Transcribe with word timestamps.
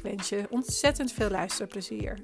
Ik 0.00 0.06
wens 0.06 0.28
je 0.28 0.46
ontzettend 0.50 1.12
veel 1.12 1.30
luisterplezier. 1.30 2.18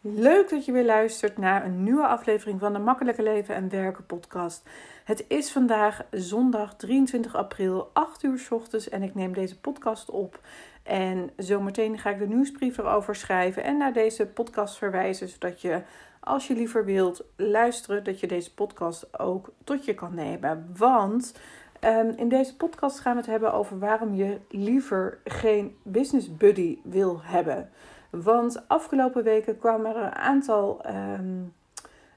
Leuk 0.00 0.48
dat 0.50 0.64
je 0.64 0.72
weer 0.72 0.84
luistert 0.84 1.38
naar 1.38 1.64
een 1.64 1.82
nieuwe 1.82 2.06
aflevering 2.06 2.60
van 2.60 2.72
de 2.72 2.78
Makkelijke 2.78 3.22
Leven 3.22 3.54
en 3.54 3.68
Werken 3.68 4.06
podcast. 4.06 4.68
Het 5.04 5.24
is 5.28 5.52
vandaag 5.52 6.04
zondag 6.10 6.76
23 6.76 7.34
april, 7.34 7.90
8 7.92 8.22
uur 8.22 8.38
s 8.38 8.50
ochtends 8.50 8.88
en 8.88 9.02
ik 9.02 9.14
neem 9.14 9.32
deze 9.34 9.60
podcast 9.60 10.10
op. 10.10 10.40
En 10.82 11.30
zometeen 11.36 11.98
ga 11.98 12.10
ik 12.10 12.18
de 12.18 12.28
nieuwsbrief 12.28 12.78
erover 12.78 13.14
schrijven 13.16 13.64
en 13.64 13.76
naar 13.76 13.92
deze 13.92 14.26
podcast 14.26 14.78
verwijzen, 14.78 15.28
zodat 15.28 15.60
je 15.60 15.82
als 16.20 16.46
je 16.46 16.54
liever 16.54 16.84
wilt 16.84 17.24
luisteren, 17.36 18.04
dat 18.04 18.20
je 18.20 18.26
deze 18.26 18.54
podcast 18.54 19.18
ook 19.18 19.52
tot 19.64 19.84
je 19.84 19.94
kan 19.94 20.14
nemen. 20.14 20.72
Want 20.76 21.34
um, 21.80 22.12
in 22.16 22.28
deze 22.28 22.56
podcast 22.56 23.00
gaan 23.00 23.12
we 23.12 23.20
het 23.20 23.30
hebben 23.30 23.52
over 23.52 23.78
waarom 23.78 24.14
je 24.14 24.38
liever 24.48 25.18
geen 25.24 25.76
business 25.82 26.36
buddy 26.36 26.78
wil 26.82 27.20
hebben. 27.22 27.70
Want 28.10 28.68
afgelopen 28.68 29.24
weken 29.24 29.58
kwamen 29.58 29.96
er 29.96 30.02
een 30.02 30.14
aantal 30.14 30.80
um, 30.86 31.52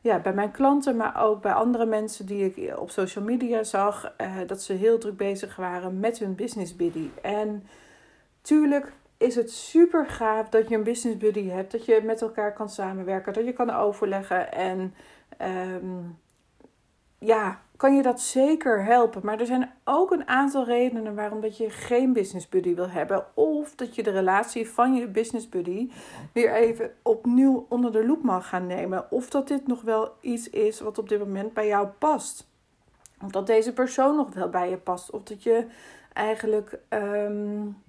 ja, 0.01 0.19
bij 0.19 0.33
mijn 0.33 0.51
klanten, 0.51 0.95
maar 0.95 1.23
ook 1.23 1.41
bij 1.41 1.53
andere 1.53 1.85
mensen 1.85 2.25
die 2.25 2.53
ik 2.53 2.77
op 2.77 2.89
social 2.89 3.23
media 3.23 3.63
zag, 3.63 4.13
uh, 4.21 4.37
dat 4.47 4.61
ze 4.61 4.73
heel 4.73 4.97
druk 4.97 5.17
bezig 5.17 5.55
waren 5.55 5.99
met 5.99 6.19
hun 6.19 6.35
business 6.35 6.75
buddy. 6.75 7.09
En 7.21 7.63
tuurlijk 8.45 8.93
is 9.17 9.35
het 9.35 9.51
super 9.51 10.07
gaaf 10.07 10.49
dat 10.49 10.69
je 10.69 10.75
een 10.75 10.83
business 10.83 11.17
buddy 11.17 11.47
hebt, 11.47 11.71
dat 11.71 11.85
je 11.85 12.01
met 12.03 12.21
elkaar 12.21 12.53
kan 12.53 12.69
samenwerken, 12.69 13.33
dat 13.33 13.45
je 13.45 13.53
kan 13.53 13.69
overleggen 13.69 14.51
en 14.51 14.93
um, 15.41 16.17
ja, 17.19 17.61
kan 17.77 17.95
je 17.95 18.01
dat 18.01 18.21
zeker 18.21 18.83
helpen. 18.83 19.21
Maar 19.23 19.39
er 19.39 19.45
zijn 19.45 19.71
ook 19.83 20.11
een 20.11 20.27
aantal 20.27 20.65
redenen 20.65 21.15
waarom 21.15 21.41
dat 21.41 21.57
je 21.57 21.69
geen 21.69 22.13
business 22.13 22.49
buddy 22.49 22.75
wil 22.75 22.89
hebben. 22.89 23.25
Of 23.33 23.75
dat 23.75 23.95
je 23.95 24.03
de 24.03 24.11
relatie 24.11 24.69
van 24.69 24.95
je 24.95 25.07
business 25.07 25.49
buddy 25.49 25.89
weer 26.33 26.53
even 26.53 26.91
opnieuw 27.01 27.65
onder 27.69 27.91
de 27.91 28.05
loep 28.05 28.23
mag 28.23 28.49
gaan 28.49 28.67
nemen. 28.67 29.11
Of 29.11 29.29
dat 29.29 29.47
dit 29.47 29.67
nog 29.67 29.81
wel 29.81 30.11
iets 30.21 30.49
is 30.49 30.79
wat 30.79 30.97
op 30.97 31.09
dit 31.09 31.19
moment 31.19 31.53
bij 31.53 31.67
jou 31.67 31.87
past. 31.87 32.47
Of 33.23 33.31
dat 33.31 33.47
deze 33.47 33.73
persoon 33.73 34.15
nog 34.15 34.33
wel 34.33 34.49
bij 34.49 34.69
je 34.69 34.77
past. 34.77 35.11
Of 35.11 35.23
dat 35.23 35.43
je 35.43 35.65
eigenlijk 36.13 36.79
um, 36.89 37.83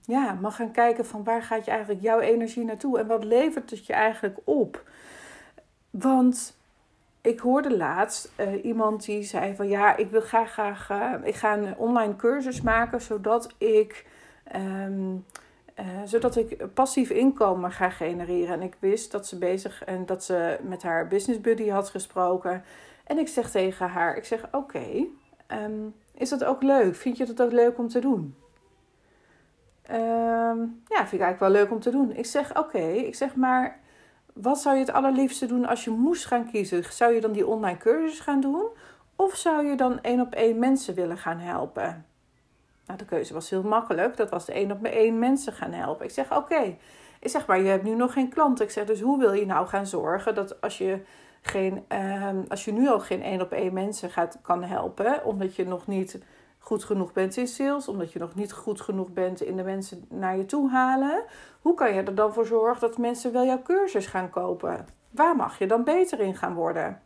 ja, 0.00 0.32
mag 0.40 0.56
gaan 0.56 0.72
kijken 0.72 1.06
van 1.06 1.24
waar 1.24 1.42
gaat 1.42 1.64
je 1.64 1.70
eigenlijk 1.70 2.02
jouw 2.02 2.20
energie 2.20 2.64
naartoe. 2.64 2.98
En 2.98 3.06
wat 3.06 3.24
levert 3.24 3.70
het 3.70 3.86
je 3.86 3.92
eigenlijk 3.92 4.38
op. 4.44 4.82
Want 5.90 6.58
ik 7.20 7.40
hoorde 7.40 7.76
laatst 7.76 8.32
uh, 8.40 8.64
iemand 8.64 9.04
die 9.04 9.22
zei 9.22 9.54
van 9.54 9.68
ja, 9.68 9.96
ik 9.96 10.10
wil 10.10 10.20
graag, 10.20 10.52
graag 10.52 10.90
uh, 10.90 11.14
ik 11.22 11.34
ga 11.34 11.56
een 11.56 11.76
online 11.76 12.16
cursus 12.16 12.60
maken 12.60 13.00
zodat 13.00 13.54
ik, 13.58 14.06
um, 14.56 15.24
uh, 15.80 15.84
zodat 16.04 16.36
ik 16.36 16.74
passief 16.74 17.10
inkomen 17.10 17.72
ga 17.72 17.90
genereren. 17.90 18.54
En 18.54 18.62
ik 18.62 18.76
wist 18.78 19.12
dat 19.12 19.26
ze 19.26 19.38
bezig 19.38 19.84
en 19.84 20.06
dat 20.06 20.24
ze 20.24 20.58
met 20.62 20.82
haar 20.82 21.06
business 21.06 21.40
buddy 21.40 21.68
had 21.68 21.88
gesproken. 21.88 22.64
En 23.04 23.18
ik 23.18 23.28
zeg 23.28 23.50
tegen 23.50 23.88
haar, 23.88 24.16
ik 24.16 24.24
zeg 24.24 24.48
oké, 24.52 25.06
um, 25.48 25.94
is 26.14 26.28
dat 26.28 26.44
ook 26.44 26.62
leuk? 26.62 26.94
Vind 26.94 27.16
je 27.16 27.24
dat 27.24 27.42
ook 27.42 27.52
leuk 27.52 27.78
om 27.78 27.88
te 27.88 27.98
doen? 27.98 28.34
Um, 29.92 30.82
ja, 30.86 30.96
vind 30.96 31.12
ik 31.12 31.20
eigenlijk 31.20 31.38
wel 31.38 31.50
leuk 31.50 31.70
om 31.70 31.80
te 31.80 31.90
doen. 31.90 32.16
Ik 32.16 32.26
zeg 32.26 32.58
oké, 32.58 32.78
ik 32.78 33.14
zeg 33.14 33.34
maar 33.34 33.80
wat 34.32 34.60
zou 34.60 34.74
je 34.74 34.80
het 34.80 34.92
allerliefste 34.92 35.46
doen 35.46 35.66
als 35.66 35.84
je 35.84 35.90
moest 35.90 36.26
gaan 36.26 36.50
kiezen? 36.50 36.84
Zou 36.92 37.14
je 37.14 37.20
dan 37.20 37.32
die 37.32 37.46
online 37.46 37.78
cursus 37.78 38.20
gaan 38.20 38.40
doen? 38.40 38.66
Of 39.16 39.36
zou 39.36 39.66
je 39.66 39.76
dan 39.76 40.00
één 40.00 40.20
op 40.20 40.34
één 40.34 40.58
mensen 40.58 40.94
willen 40.94 41.18
gaan 41.18 41.38
helpen? 41.38 42.04
Nou, 42.86 42.98
de 42.98 43.04
keuze 43.04 43.34
was 43.34 43.50
heel 43.50 43.62
makkelijk. 43.62 44.16
Dat 44.16 44.30
was 44.30 44.44
de 44.44 44.52
één 44.52 44.70
op 44.70 44.84
één 44.84 45.18
mensen 45.18 45.52
gaan 45.52 45.72
helpen. 45.72 46.04
Ik 46.04 46.10
zeg, 46.10 46.36
oké. 46.36 46.76
Ik 47.20 47.30
zeg, 47.30 47.46
maar 47.46 47.60
je 47.60 47.68
hebt 47.68 47.84
nu 47.84 47.94
nog 47.94 48.12
geen 48.12 48.28
klanten. 48.28 48.64
Ik 48.64 48.70
zeg, 48.70 48.84
dus 48.84 49.00
hoe 49.00 49.18
wil 49.18 49.32
je 49.32 49.46
nou 49.46 49.66
gaan 49.66 49.86
zorgen 49.86 50.34
dat 50.34 50.60
als 50.60 50.78
je, 50.78 51.00
geen, 51.40 51.84
uh, 51.92 52.28
als 52.48 52.64
je 52.64 52.72
nu 52.72 52.88
al 52.88 53.00
geen 53.00 53.22
één 53.22 53.40
op 53.40 53.52
één 53.52 53.72
mensen 53.72 54.10
gaat, 54.10 54.38
kan 54.42 54.62
helpen, 54.62 55.24
omdat 55.24 55.56
je 55.56 55.66
nog 55.66 55.86
niet 55.86 56.18
goed 56.70 56.84
genoeg 56.84 57.12
bent 57.12 57.36
in 57.36 57.48
sales, 57.48 57.88
omdat 57.88 58.12
je 58.12 58.18
nog 58.18 58.34
niet 58.34 58.52
goed 58.52 58.80
genoeg 58.80 59.12
bent 59.12 59.42
in 59.42 59.56
de 59.56 59.62
mensen 59.62 60.04
naar 60.08 60.36
je 60.36 60.46
toe 60.46 60.70
halen. 60.70 61.24
Hoe 61.60 61.74
kan 61.74 61.94
je 61.94 62.02
er 62.02 62.14
dan 62.14 62.32
voor 62.32 62.46
zorgen 62.46 62.80
dat 62.80 62.98
mensen 62.98 63.32
wel 63.32 63.44
jouw 63.44 63.62
cursus 63.62 64.06
gaan 64.06 64.30
kopen? 64.30 64.86
Waar 65.10 65.36
mag 65.36 65.58
je 65.58 65.66
dan 65.66 65.84
beter 65.84 66.20
in 66.20 66.36
gaan 66.36 66.54
worden? 66.54 67.00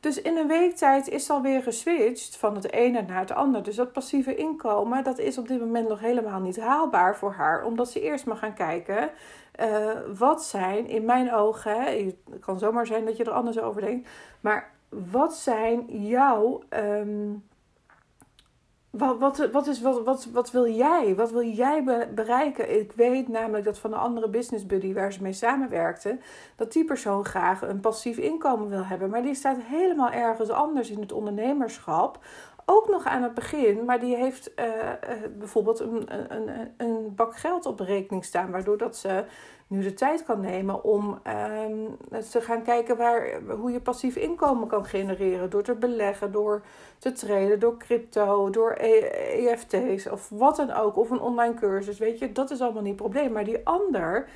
Dus 0.00 0.22
in 0.22 0.36
een 0.36 0.46
week 0.46 0.76
tijd 0.76 1.08
is 1.08 1.30
alweer 1.30 1.62
geswitcht 1.62 2.36
van 2.36 2.54
het 2.54 2.72
ene 2.72 3.02
naar 3.02 3.20
het 3.20 3.32
andere. 3.32 3.64
Dus 3.64 3.76
dat 3.76 3.92
passieve 3.92 4.34
inkomen, 4.34 5.04
dat 5.04 5.18
is 5.18 5.38
op 5.38 5.48
dit 5.48 5.60
moment 5.60 5.88
nog 5.88 6.00
helemaal 6.00 6.40
niet 6.40 6.60
haalbaar 6.60 7.16
voor 7.16 7.32
haar. 7.32 7.64
Omdat 7.64 7.90
ze 7.90 8.00
eerst 8.00 8.26
mag 8.26 8.38
gaan 8.38 8.54
kijken, 8.54 9.10
uh, 9.60 9.90
wat 10.18 10.44
zijn 10.44 10.88
in 10.88 11.04
mijn 11.04 11.34
ogen, 11.34 11.82
het 12.30 12.40
kan 12.40 12.58
zomaar 12.58 12.86
zijn 12.86 13.04
dat 13.04 13.16
je 13.16 13.24
er 13.24 13.30
anders 13.30 13.60
over 13.60 13.80
denkt. 13.80 14.08
Maar 14.40 14.70
wat 14.88 15.34
zijn 15.34 15.84
jouw... 16.06 16.62
Um, 16.70 17.48
wat, 18.90 19.18
wat, 19.18 19.50
wat, 19.52 19.66
is, 19.66 19.80
wat, 19.80 20.04
wat, 20.04 20.28
wat 20.32 20.50
wil 20.50 20.68
jij? 20.68 21.14
Wat 21.14 21.30
wil 21.30 21.44
jij 21.44 21.84
bereiken? 22.14 22.78
Ik 22.80 22.92
weet 22.92 23.28
namelijk 23.28 23.64
dat 23.64 23.78
van 23.78 23.92
een 23.92 23.98
andere 23.98 24.28
business 24.28 24.66
buddy 24.66 24.94
waar 24.94 25.12
ze 25.12 25.22
mee 25.22 25.32
samenwerkte, 25.32 26.18
dat 26.56 26.72
die 26.72 26.84
persoon 26.84 27.24
graag 27.24 27.62
een 27.62 27.80
passief 27.80 28.16
inkomen 28.16 28.68
wil 28.68 28.84
hebben. 28.84 29.10
Maar 29.10 29.22
die 29.22 29.34
staat 29.34 29.56
helemaal 29.60 30.10
ergens 30.10 30.50
anders 30.50 30.90
in 30.90 31.00
het 31.00 31.12
ondernemerschap. 31.12 32.18
Ook 32.64 32.88
nog 32.88 33.04
aan 33.04 33.22
het 33.22 33.34
begin, 33.34 33.84
maar 33.84 34.00
die 34.00 34.16
heeft 34.16 34.50
uh, 34.56 34.66
uh, 34.66 34.72
bijvoorbeeld 35.38 35.80
een, 35.80 36.06
een, 36.34 36.50
een 36.76 37.14
bak 37.14 37.36
geld 37.36 37.66
op 37.66 37.78
de 37.78 37.84
rekening 37.84 38.24
staan, 38.24 38.50
waardoor 38.50 38.78
dat 38.78 38.96
ze 38.96 39.24
nu 39.70 39.82
de 39.82 39.94
tijd 39.94 40.24
kan 40.24 40.40
nemen 40.40 40.84
om 40.84 41.20
um, 41.66 41.96
te 42.30 42.40
gaan 42.40 42.62
kijken 42.62 42.96
waar, 42.96 43.40
hoe 43.58 43.70
je 43.70 43.80
passief 43.80 44.16
inkomen 44.16 44.68
kan 44.68 44.84
genereren. 44.84 45.50
Door 45.50 45.62
te 45.62 45.74
beleggen, 45.74 46.32
door 46.32 46.62
te 46.98 47.12
traden, 47.12 47.60
door 47.60 47.76
crypto, 47.76 48.50
door 48.50 48.72
EFT's 48.72 50.06
of 50.06 50.28
wat 50.28 50.56
dan 50.56 50.70
ook. 50.72 50.96
Of 50.96 51.10
een 51.10 51.20
online 51.20 51.54
cursus, 51.54 51.98
weet 51.98 52.18
je, 52.18 52.32
dat 52.32 52.50
is 52.50 52.60
allemaal 52.60 52.82
niet 52.82 52.92
het 52.92 53.02
probleem. 53.02 53.32
Maar 53.32 53.44
die 53.44 53.66
ander, 53.66 54.28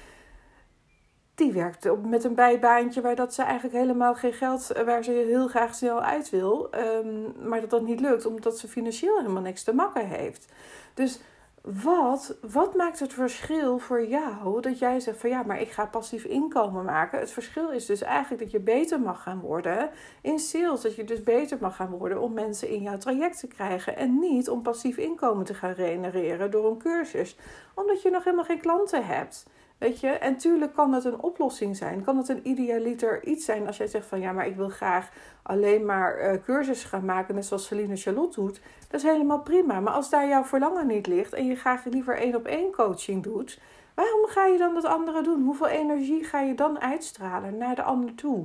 die 1.35 1.53
werkt 1.53 2.07
met 2.07 2.25
een 2.25 2.35
bijbaantje 2.35 3.01
waar 3.01 3.17
dat 3.17 3.35
ze 3.35 3.43
eigenlijk 3.43 3.77
helemaal 3.77 4.15
geen 4.15 4.33
geld, 4.33 4.73
waar 4.85 5.05
ze 5.05 5.11
heel 5.11 5.49
graag 5.49 5.75
snel 5.75 6.01
uit 6.01 6.31
wil. 6.31 6.71
Um, 6.75 7.33
maar 7.49 7.61
dat 7.61 7.71
dat 7.71 7.83
niet 7.83 8.01
lukt, 8.01 8.27
omdat 8.27 8.59
ze 8.59 8.69
financieel 8.69 9.17
helemaal 9.17 9.43
niks 9.43 9.63
te 9.63 9.75
makken 9.75 10.09
heeft. 10.09 10.53
Dus 10.95 11.21
wat, 11.65 12.37
wat 12.41 12.75
maakt 12.75 12.99
het 12.99 13.13
verschil 13.13 13.79
voor 13.79 14.07
jou 14.07 14.61
dat 14.61 14.79
jij 14.79 15.01
zegt 15.01 15.19
van 15.19 15.31
ja, 15.31 15.43
maar 15.43 15.61
ik 15.61 15.71
ga 15.71 15.87
passief 15.87 16.25
inkomen 16.25 16.85
maken? 16.85 17.19
Het 17.19 17.31
verschil 17.31 17.71
is 17.71 17.87
dus 17.87 18.03
eigenlijk 18.03 18.43
dat 18.43 18.51
je 18.51 18.61
beter 18.61 19.01
mag 19.01 19.23
gaan 19.23 19.41
worden 19.41 19.91
in 20.21 20.39
sales. 20.39 20.81
Dat 20.81 20.95
je 20.95 21.05
dus 21.05 21.23
beter 21.23 21.59
mag 21.61 21.77
gaan 21.77 21.91
worden 21.91 22.21
om 22.21 22.33
mensen 22.33 22.69
in 22.69 22.83
jouw 22.83 22.99
traject 22.99 23.39
te 23.39 23.47
krijgen. 23.47 23.97
En 23.97 24.19
niet 24.19 24.49
om 24.49 24.63
passief 24.63 24.97
inkomen 24.97 25.45
te 25.45 25.55
gaan 25.55 25.75
genereren 25.75 26.51
door 26.51 26.71
een 26.71 26.79
cursus. 26.79 27.37
Omdat 27.75 28.03
je 28.03 28.11
nog 28.11 28.25
helemaal 28.25 28.45
geen 28.45 28.61
klanten 28.61 29.07
hebt. 29.07 29.47
Weet 29.85 30.01
je, 30.01 30.09
en 30.09 30.37
tuurlijk 30.37 30.75
kan 30.75 30.93
het 30.93 31.05
een 31.05 31.21
oplossing 31.21 31.77
zijn. 31.77 32.05
Kan 32.05 32.17
het 32.17 32.29
een 32.29 32.49
idealiter 32.49 33.25
iets 33.25 33.45
zijn 33.45 33.67
als 33.67 33.77
jij 33.77 33.87
zegt 33.87 34.07
van 34.07 34.21
ja, 34.21 34.33
maar 34.33 34.47
ik 34.47 34.57
wil 34.57 34.69
graag 34.69 35.11
alleen 35.43 35.85
maar 35.85 36.35
uh, 36.35 36.43
cursussen 36.45 36.89
gaan 36.89 37.05
maken, 37.05 37.35
net 37.35 37.47
zoals 37.47 37.67
Celine 37.67 37.97
Charlotte 37.97 38.41
doet. 38.41 38.61
Dat 38.89 39.01
is 39.01 39.07
helemaal 39.07 39.41
prima. 39.41 39.81
Maar 39.81 39.93
als 39.93 40.11
daar 40.11 40.29
jouw 40.29 40.45
verlangen 40.45 40.87
niet 40.87 41.07
ligt 41.07 41.33
en 41.33 41.47
je 41.47 41.55
graag 41.57 41.85
liever 41.85 42.17
één 42.17 42.35
op 42.35 42.47
één 42.47 42.73
coaching 42.73 43.23
doet, 43.23 43.61
waarom 43.95 44.27
ga 44.27 44.47
je 44.47 44.59
dan 44.59 44.75
dat 44.75 44.85
andere 44.85 45.23
doen? 45.23 45.45
Hoeveel 45.45 45.67
energie 45.69 46.25
ga 46.25 46.41
je 46.41 46.55
dan 46.55 46.81
uitstralen 46.81 47.57
naar 47.57 47.75
de 47.75 47.83
ander 47.83 48.15
toe? 48.15 48.45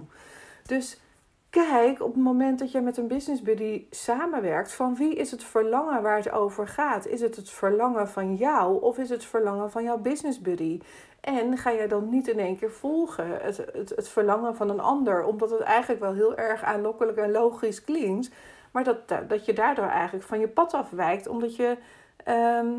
Dus 0.65 0.99
kijk 1.49 2.01
op 2.01 2.13
het 2.13 2.23
moment 2.23 2.59
dat 2.59 2.71
je 2.71 2.81
met 2.81 2.97
een 2.97 3.07
business 3.07 3.41
buddy 3.41 3.85
samenwerkt, 3.89 4.73
van 4.73 4.95
wie 4.95 5.15
is 5.15 5.31
het 5.31 5.43
verlangen 5.43 6.01
waar 6.01 6.17
het 6.17 6.31
over 6.31 6.67
gaat? 6.67 7.07
Is 7.07 7.21
het 7.21 7.35
het 7.35 7.49
verlangen 7.49 8.07
van 8.07 8.35
jou 8.35 8.81
of 8.81 8.97
is 8.97 9.09
het 9.09 9.25
verlangen 9.25 9.71
van 9.71 9.83
jouw 9.83 9.97
business 9.97 10.41
buddy? 10.41 10.79
En 11.21 11.57
ga 11.57 11.73
jij 11.73 11.87
dan 11.87 12.09
niet 12.09 12.27
in 12.27 12.39
één 12.39 12.57
keer 12.57 12.71
volgen 12.71 13.41
het, 13.41 13.57
het, 13.57 13.89
het 13.95 14.09
verlangen 14.09 14.55
van 14.55 14.69
een 14.69 14.79
ander, 14.79 15.23
omdat 15.23 15.49
het 15.49 15.61
eigenlijk 15.61 16.01
wel 16.01 16.13
heel 16.13 16.37
erg 16.37 16.63
aanlokkelijk 16.63 17.17
en 17.17 17.31
logisch 17.31 17.83
klinkt. 17.83 18.29
Maar 18.71 18.83
dat, 18.83 19.07
dat 19.27 19.45
je 19.45 19.53
daardoor 19.53 19.87
eigenlijk 19.87 20.25
van 20.25 20.39
je 20.39 20.47
pad 20.47 20.73
afwijkt, 20.73 21.27
omdat 21.27 21.55
je, 21.55 21.77
ehm, 22.23 22.69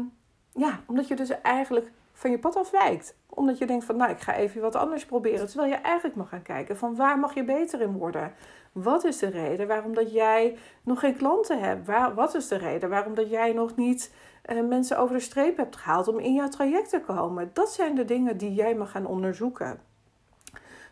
ja, 0.52 0.80
omdat 0.86 1.08
je 1.08 1.16
dus 1.16 1.40
eigenlijk 1.40 1.90
van 2.12 2.30
je 2.30 2.38
pad 2.38 2.56
afwijkt. 2.56 3.14
Omdat 3.28 3.58
je 3.58 3.66
denkt 3.66 3.84
van, 3.84 3.96
nou, 3.96 4.10
ik 4.10 4.20
ga 4.20 4.34
even 4.34 4.60
wat 4.60 4.74
anders 4.74 5.06
proberen. 5.06 5.46
Terwijl 5.46 5.70
je 5.70 5.76
eigenlijk 5.76 6.16
mag 6.16 6.28
gaan 6.28 6.42
kijken 6.42 6.76
van 6.76 6.96
waar 6.96 7.18
mag 7.18 7.34
je 7.34 7.44
beter 7.44 7.80
in 7.80 7.92
worden? 7.92 8.32
Wat 8.72 9.04
is 9.04 9.18
de 9.18 9.28
reden 9.28 9.66
waarom 9.66 9.94
dat 9.94 10.12
jij 10.12 10.56
nog 10.82 11.00
geen 11.00 11.16
klanten 11.16 11.60
hebt? 11.60 11.86
Waar, 11.86 12.14
wat 12.14 12.34
is 12.34 12.48
de 12.48 12.56
reden 12.56 12.88
waarom 12.88 13.14
dat 13.14 13.30
jij 13.30 13.52
nog 13.52 13.76
niet 13.76 14.12
uh, 14.52 14.68
mensen 14.68 14.98
over 14.98 15.14
de 15.14 15.22
streep 15.22 15.56
hebt 15.56 15.76
gehaald 15.76 16.08
om 16.08 16.18
in 16.18 16.34
jouw 16.34 16.48
traject 16.48 16.90
te 16.90 17.00
komen? 17.00 17.50
Dat 17.52 17.72
zijn 17.72 17.94
de 17.94 18.04
dingen 18.04 18.36
die 18.36 18.54
jij 18.54 18.74
mag 18.74 18.90
gaan 18.90 19.06
onderzoeken. 19.06 19.80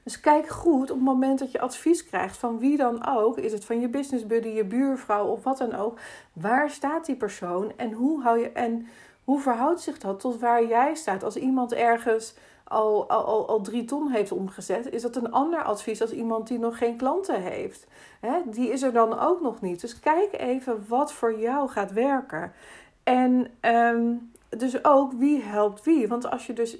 Dus 0.02 0.20
kijk 0.20 0.48
goed 0.48 0.90
op 0.90 0.96
het 0.96 1.04
moment 1.04 1.38
dat 1.38 1.52
je 1.52 1.60
advies 1.60 2.04
krijgt 2.04 2.36
van 2.36 2.58
wie 2.58 2.76
dan 2.76 3.06
ook, 3.06 3.38
is 3.38 3.52
het 3.52 3.64
van 3.64 3.80
je 3.80 3.88
business 3.88 4.26
buddy, 4.26 4.48
je 4.48 4.64
buurvrouw 4.64 5.26
of 5.26 5.44
wat 5.44 5.58
dan 5.58 5.74
ook, 5.74 5.98
waar 6.32 6.70
staat 6.70 7.06
die 7.06 7.16
persoon 7.16 7.72
en 7.76 7.92
hoe 7.92 8.22
hou 8.22 8.38
je 8.38 8.52
en 8.52 8.86
hoe 9.24 9.40
verhoudt 9.40 9.80
zich 9.80 9.98
dat 9.98 10.20
tot 10.20 10.40
waar 10.40 10.66
jij 10.66 10.94
staat? 10.94 11.22
Als 11.22 11.36
iemand 11.36 11.72
ergens 11.72 12.34
al, 12.68 13.08
al, 13.08 13.48
al 13.48 13.60
drie 13.60 13.84
ton 13.84 14.10
heeft 14.10 14.32
omgezet, 14.32 14.92
is 14.92 15.02
dat 15.02 15.16
een 15.16 15.32
ander 15.32 15.62
advies 15.62 16.00
als 16.00 16.12
iemand 16.12 16.48
die 16.48 16.58
nog 16.58 16.78
geen 16.78 16.96
klanten 16.96 17.42
heeft. 17.42 17.86
die 18.44 18.70
is 18.70 18.82
er 18.82 18.92
dan 18.92 19.18
ook 19.18 19.40
nog 19.40 19.60
niet. 19.60 19.80
Dus 19.80 20.00
kijk 20.00 20.32
even 20.32 20.84
wat 20.88 21.12
voor 21.12 21.38
jou 21.38 21.68
gaat 21.68 21.92
werken. 21.92 22.52
En 23.02 23.46
ehm, 23.60 24.14
dus 24.48 24.84
ook 24.84 25.12
wie 25.12 25.42
helpt 25.42 25.84
wie. 25.84 26.08
Want 26.08 26.30
als 26.30 26.46
je 26.46 26.52
dus 26.52 26.78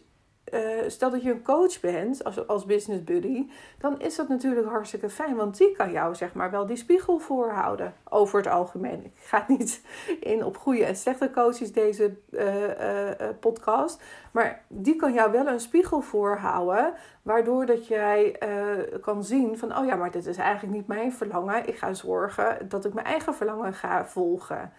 uh, 0.53 0.61
stel 0.87 1.11
dat 1.11 1.23
je 1.23 1.31
een 1.31 1.43
coach 1.43 1.81
bent 1.81 2.25
als, 2.25 2.47
als 2.47 2.65
business 2.65 3.05
buddy, 3.05 3.47
dan 3.79 4.01
is 4.01 4.17
dat 4.17 4.29
natuurlijk 4.29 4.69
hartstikke 4.69 5.11
fijn. 5.11 5.37
Want 5.37 5.57
die 5.57 5.73
kan 5.73 5.93
jou 5.93 6.15
zeg 6.15 6.33
maar 6.33 6.51
wel 6.51 6.67
die 6.67 6.77
spiegel 6.77 7.19
voorhouden 7.19 7.95
over 8.09 8.39
het 8.39 8.49
algemeen. 8.49 9.05
Ik 9.05 9.13
ga 9.17 9.45
niet 9.59 9.83
in 10.21 10.45
op 10.45 10.57
goede 10.57 10.85
en 10.85 10.97
slechte 10.97 11.31
coaches 11.31 11.73
deze 11.73 12.17
uh, 12.31 12.69
uh, 12.69 13.29
podcast. 13.41 14.03
Maar 14.33 14.63
die 14.69 14.97
kan 14.97 15.13
jou 15.13 15.33
wel 15.33 15.47
een 15.47 15.61
spiegel 15.61 16.01
voorhouden. 16.01 16.93
Waardoor 17.23 17.67
dat 17.67 17.87
jij 17.87 18.41
kan 19.01 19.25
zien 19.25 19.59
van 19.59 19.77
oh 19.77 19.87
ja, 19.87 19.97
maar 19.97 20.11
dit 20.11 20.27
is 20.27 20.37
eigenlijk 20.37 20.75
niet 20.75 20.87
mijn 20.87 21.13
verlangen. 21.13 21.69
Ik 21.69 21.77
ga 21.79 21.93
zorgen 21.93 22.69
dat 22.69 22.85
ik 22.85 22.95
mijn 22.95 23.07
eigen 23.07 23.35
verlangen 23.35 23.75
ga 23.75 24.07
volgen. 24.07 24.73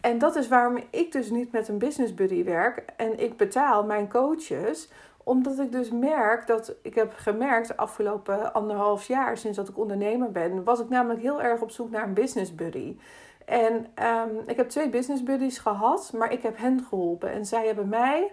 En 0.00 0.18
dat 0.18 0.36
is 0.36 0.48
waarom 0.48 0.78
ik 0.90 1.12
dus 1.12 1.30
niet 1.30 1.52
met 1.52 1.68
een 1.68 1.78
business 1.78 2.14
buddy 2.14 2.44
werk. 2.44 2.84
En 2.96 3.18
ik 3.18 3.36
betaal 3.36 3.84
mijn 3.84 4.08
coaches 4.08 4.88
omdat 5.24 5.58
ik 5.58 5.72
dus 5.72 5.90
merk 5.90 6.46
dat 6.46 6.74
ik 6.82 6.94
heb 6.94 7.12
gemerkt 7.16 7.68
de 7.68 7.76
afgelopen 7.76 8.52
anderhalf 8.52 9.06
jaar 9.06 9.36
sinds 9.36 9.56
dat 9.56 9.68
ik 9.68 9.78
ondernemer 9.78 10.32
ben, 10.32 10.64
was 10.64 10.80
ik 10.80 10.88
namelijk 10.88 11.20
heel 11.20 11.42
erg 11.42 11.60
op 11.60 11.70
zoek 11.70 11.90
naar 11.90 12.04
een 12.04 12.14
business 12.14 12.54
buddy. 12.54 12.96
En 13.46 13.74
um, 13.74 14.42
ik 14.46 14.56
heb 14.56 14.68
twee 14.68 14.88
business 14.88 15.22
buddies 15.22 15.58
gehad, 15.58 16.12
maar 16.16 16.32
ik 16.32 16.42
heb 16.42 16.58
hen 16.58 16.84
geholpen. 16.88 17.30
En 17.30 17.46
zij 17.46 17.66
hebben 17.66 17.88
mij, 17.88 18.32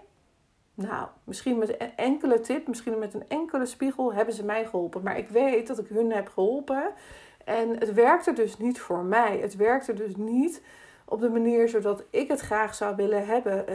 nou, 0.74 1.08
misschien 1.24 1.58
met 1.58 1.82
een 1.82 1.96
enkele 1.96 2.40
tip, 2.40 2.68
misschien 2.68 3.00
met 3.00 3.14
een 3.14 3.28
enkele 3.28 3.66
spiegel, 3.66 4.14
hebben 4.14 4.34
ze 4.34 4.46
mij 4.46 4.66
geholpen. 4.66 5.04
Maar 5.04 5.18
ik 5.18 5.30
weet 5.30 5.68
dat 5.68 5.80
ik 5.80 5.88
hun 5.88 6.12
heb 6.12 6.28
geholpen. 6.30 6.92
En 7.46 7.70
het 7.70 7.94
werkte 7.94 8.34
dus 8.34 8.58
niet 8.58 8.80
voor 8.80 9.04
mij. 9.04 9.38
Het 9.38 9.56
werkte 9.56 9.94
dus 9.94 10.16
niet 10.16 10.62
op 11.06 11.22
de 11.22 11.30
manier 11.30 11.70
zodat 11.70 12.04
ik 12.10 12.28
het 12.28 12.40
graag 12.40 12.76
zou 12.76 12.96
willen 12.96 13.26
hebben. 13.26 13.66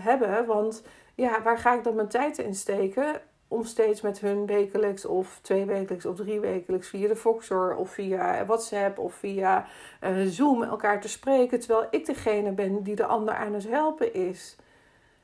hebben 0.00 0.46
want 0.46 0.82
ja, 1.16 1.42
waar 1.42 1.58
ga 1.58 1.74
ik 1.74 1.84
dan 1.84 1.94
mijn 1.94 2.08
tijd 2.08 2.38
in 2.38 2.54
steken? 2.54 3.20
Om 3.48 3.64
steeds 3.64 4.00
met 4.00 4.20
hun 4.20 4.46
wekelijks 4.46 5.04
of 5.04 5.38
twee 5.42 5.64
wekelijks 5.64 6.06
of 6.06 6.16
drie 6.16 6.40
wekelijks 6.40 6.88
via 6.88 7.08
de 7.08 7.16
Voxor 7.16 7.76
of 7.76 7.90
via 7.90 8.46
WhatsApp 8.46 8.98
of 8.98 9.14
via 9.14 9.66
uh, 10.02 10.10
Zoom 10.26 10.62
elkaar 10.62 11.00
te 11.00 11.08
spreken. 11.08 11.60
Terwijl 11.60 11.86
ik 11.90 12.06
degene 12.06 12.52
ben 12.52 12.82
die 12.82 12.94
de 12.94 13.06
ander 13.06 13.34
aan 13.34 13.54
het 13.54 13.68
helpen 13.68 14.14
is. 14.14 14.56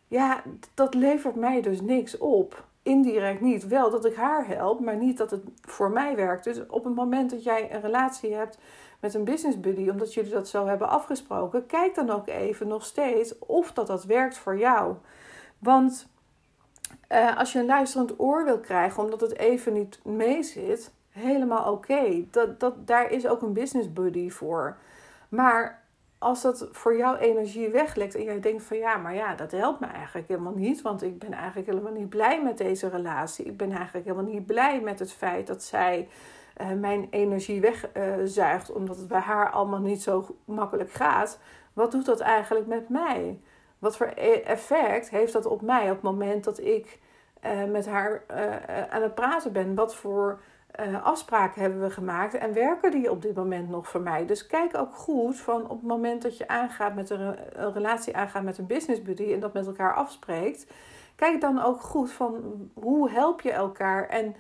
Ja, 0.08 0.42
dat 0.74 0.94
levert 0.94 1.34
mij 1.34 1.60
dus 1.60 1.80
niks 1.80 2.18
op. 2.18 2.64
Indirect 2.82 3.40
niet. 3.40 3.66
Wel 3.66 3.90
dat 3.90 4.04
ik 4.04 4.14
haar 4.14 4.46
help, 4.46 4.80
maar 4.80 4.96
niet 4.96 5.18
dat 5.18 5.30
het 5.30 5.42
voor 5.60 5.90
mij 5.90 6.16
werkt. 6.16 6.44
Dus 6.44 6.66
op 6.66 6.84
het 6.84 6.94
moment 6.94 7.30
dat 7.30 7.44
jij 7.44 7.74
een 7.74 7.80
relatie 7.80 8.34
hebt 8.34 8.58
met 9.00 9.14
een 9.14 9.24
business 9.24 9.60
buddy, 9.60 9.88
omdat 9.88 10.14
jullie 10.14 10.32
dat 10.32 10.48
zo 10.48 10.66
hebben 10.66 10.88
afgesproken, 10.88 11.66
kijk 11.66 11.94
dan 11.94 12.10
ook 12.10 12.28
even 12.28 12.68
nog 12.68 12.84
steeds 12.84 13.38
of 13.38 13.72
dat 13.72 13.86
dat 13.86 14.04
werkt 14.04 14.38
voor 14.38 14.58
jou. 14.58 14.94
Want 15.62 16.08
uh, 17.12 17.36
als 17.36 17.52
je 17.52 17.58
een 17.58 17.66
luisterend 17.66 18.20
oor 18.20 18.44
wil 18.44 18.58
krijgen 18.58 19.02
omdat 19.02 19.20
het 19.20 19.38
even 19.38 19.72
niet 19.72 20.00
mee 20.04 20.42
zit, 20.42 20.92
helemaal 21.10 21.72
oké. 21.72 22.24
Dat, 22.30 22.60
dat, 22.60 22.86
daar 22.86 23.10
is 23.10 23.26
ook 23.26 23.42
een 23.42 23.52
business 23.52 23.92
buddy 23.92 24.30
voor. 24.30 24.76
Maar 25.28 25.82
als 26.18 26.42
dat 26.42 26.68
voor 26.70 26.96
jouw 26.96 27.16
energie 27.16 27.68
weglekt 27.68 28.14
en 28.14 28.22
jij 28.22 28.40
denkt 28.40 28.62
van 28.62 28.76
ja, 28.76 28.96
maar 28.96 29.14
ja, 29.14 29.34
dat 29.34 29.50
helpt 29.50 29.80
me 29.80 29.86
eigenlijk 29.86 30.28
helemaal 30.28 30.54
niet. 30.54 30.82
Want 30.82 31.02
ik 31.02 31.18
ben 31.18 31.32
eigenlijk 31.32 31.66
helemaal 31.66 31.92
niet 31.92 32.08
blij 32.08 32.42
met 32.42 32.58
deze 32.58 32.88
relatie. 32.88 33.44
Ik 33.44 33.56
ben 33.56 33.72
eigenlijk 33.72 34.06
helemaal 34.06 34.32
niet 34.32 34.46
blij 34.46 34.80
met 34.80 34.98
het 34.98 35.12
feit 35.12 35.46
dat 35.46 35.62
zij 35.62 36.08
uh, 36.60 36.72
mijn 36.72 37.06
energie 37.10 37.60
wegzuigt. 37.60 38.72
Omdat 38.72 38.96
het 38.96 39.08
bij 39.08 39.20
haar 39.20 39.50
allemaal 39.50 39.80
niet 39.80 40.02
zo 40.02 40.36
makkelijk 40.44 40.92
gaat. 40.92 41.38
Wat 41.72 41.90
doet 41.90 42.06
dat 42.06 42.20
eigenlijk 42.20 42.66
met 42.66 42.88
mij? 42.88 43.40
Wat 43.82 43.96
voor 43.96 44.12
e- 44.14 44.43
effect 44.44 45.11
heeft 45.11 45.32
dat 45.32 45.46
op 45.46 45.62
mij 45.62 45.82
op 45.82 45.94
het 45.94 46.02
moment 46.02 46.44
dat 46.44 46.61
ik 46.61 46.99
uh, 47.44 47.64
met 47.64 47.87
haar 47.87 48.23
uh, 48.31 48.87
aan 48.90 49.02
het 49.02 49.14
praten 49.14 49.52
ben? 49.52 49.75
Wat 49.75 49.94
voor 49.94 50.40
uh, 50.81 51.05
afspraken 51.05 51.61
hebben 51.61 51.81
we 51.81 51.90
gemaakt 51.90 52.34
en 52.34 52.52
werken 52.52 52.90
die 52.90 53.11
op 53.11 53.23
dit 53.23 53.34
moment 53.34 53.69
nog 53.69 53.88
voor 53.88 54.00
mij? 54.00 54.26
Dus 54.26 54.46
kijk 54.46 54.76
ook 54.76 54.94
goed 54.94 55.37
van 55.37 55.62
op 55.62 55.79
het 55.79 55.88
moment 55.88 56.23
dat 56.23 56.37
je 56.37 56.49
aangaat 56.49 56.94
met 56.94 57.11
een, 57.11 57.37
een 57.52 57.73
relatie 57.73 58.17
aangaat 58.17 58.43
met 58.43 58.58
een 58.58 58.67
business 58.67 59.02
buddy 59.02 59.32
en 59.32 59.40
dat 59.40 59.52
met 59.52 59.67
elkaar 59.67 59.94
afspreekt. 59.94 60.67
Kijk 61.17 61.40
dan 61.40 61.62
ook 61.62 61.81
goed 61.81 62.12
van 62.12 62.43
hoe 62.75 63.11
help 63.11 63.40
je 63.40 63.52
elkaar 63.52 64.08
en 64.08 64.34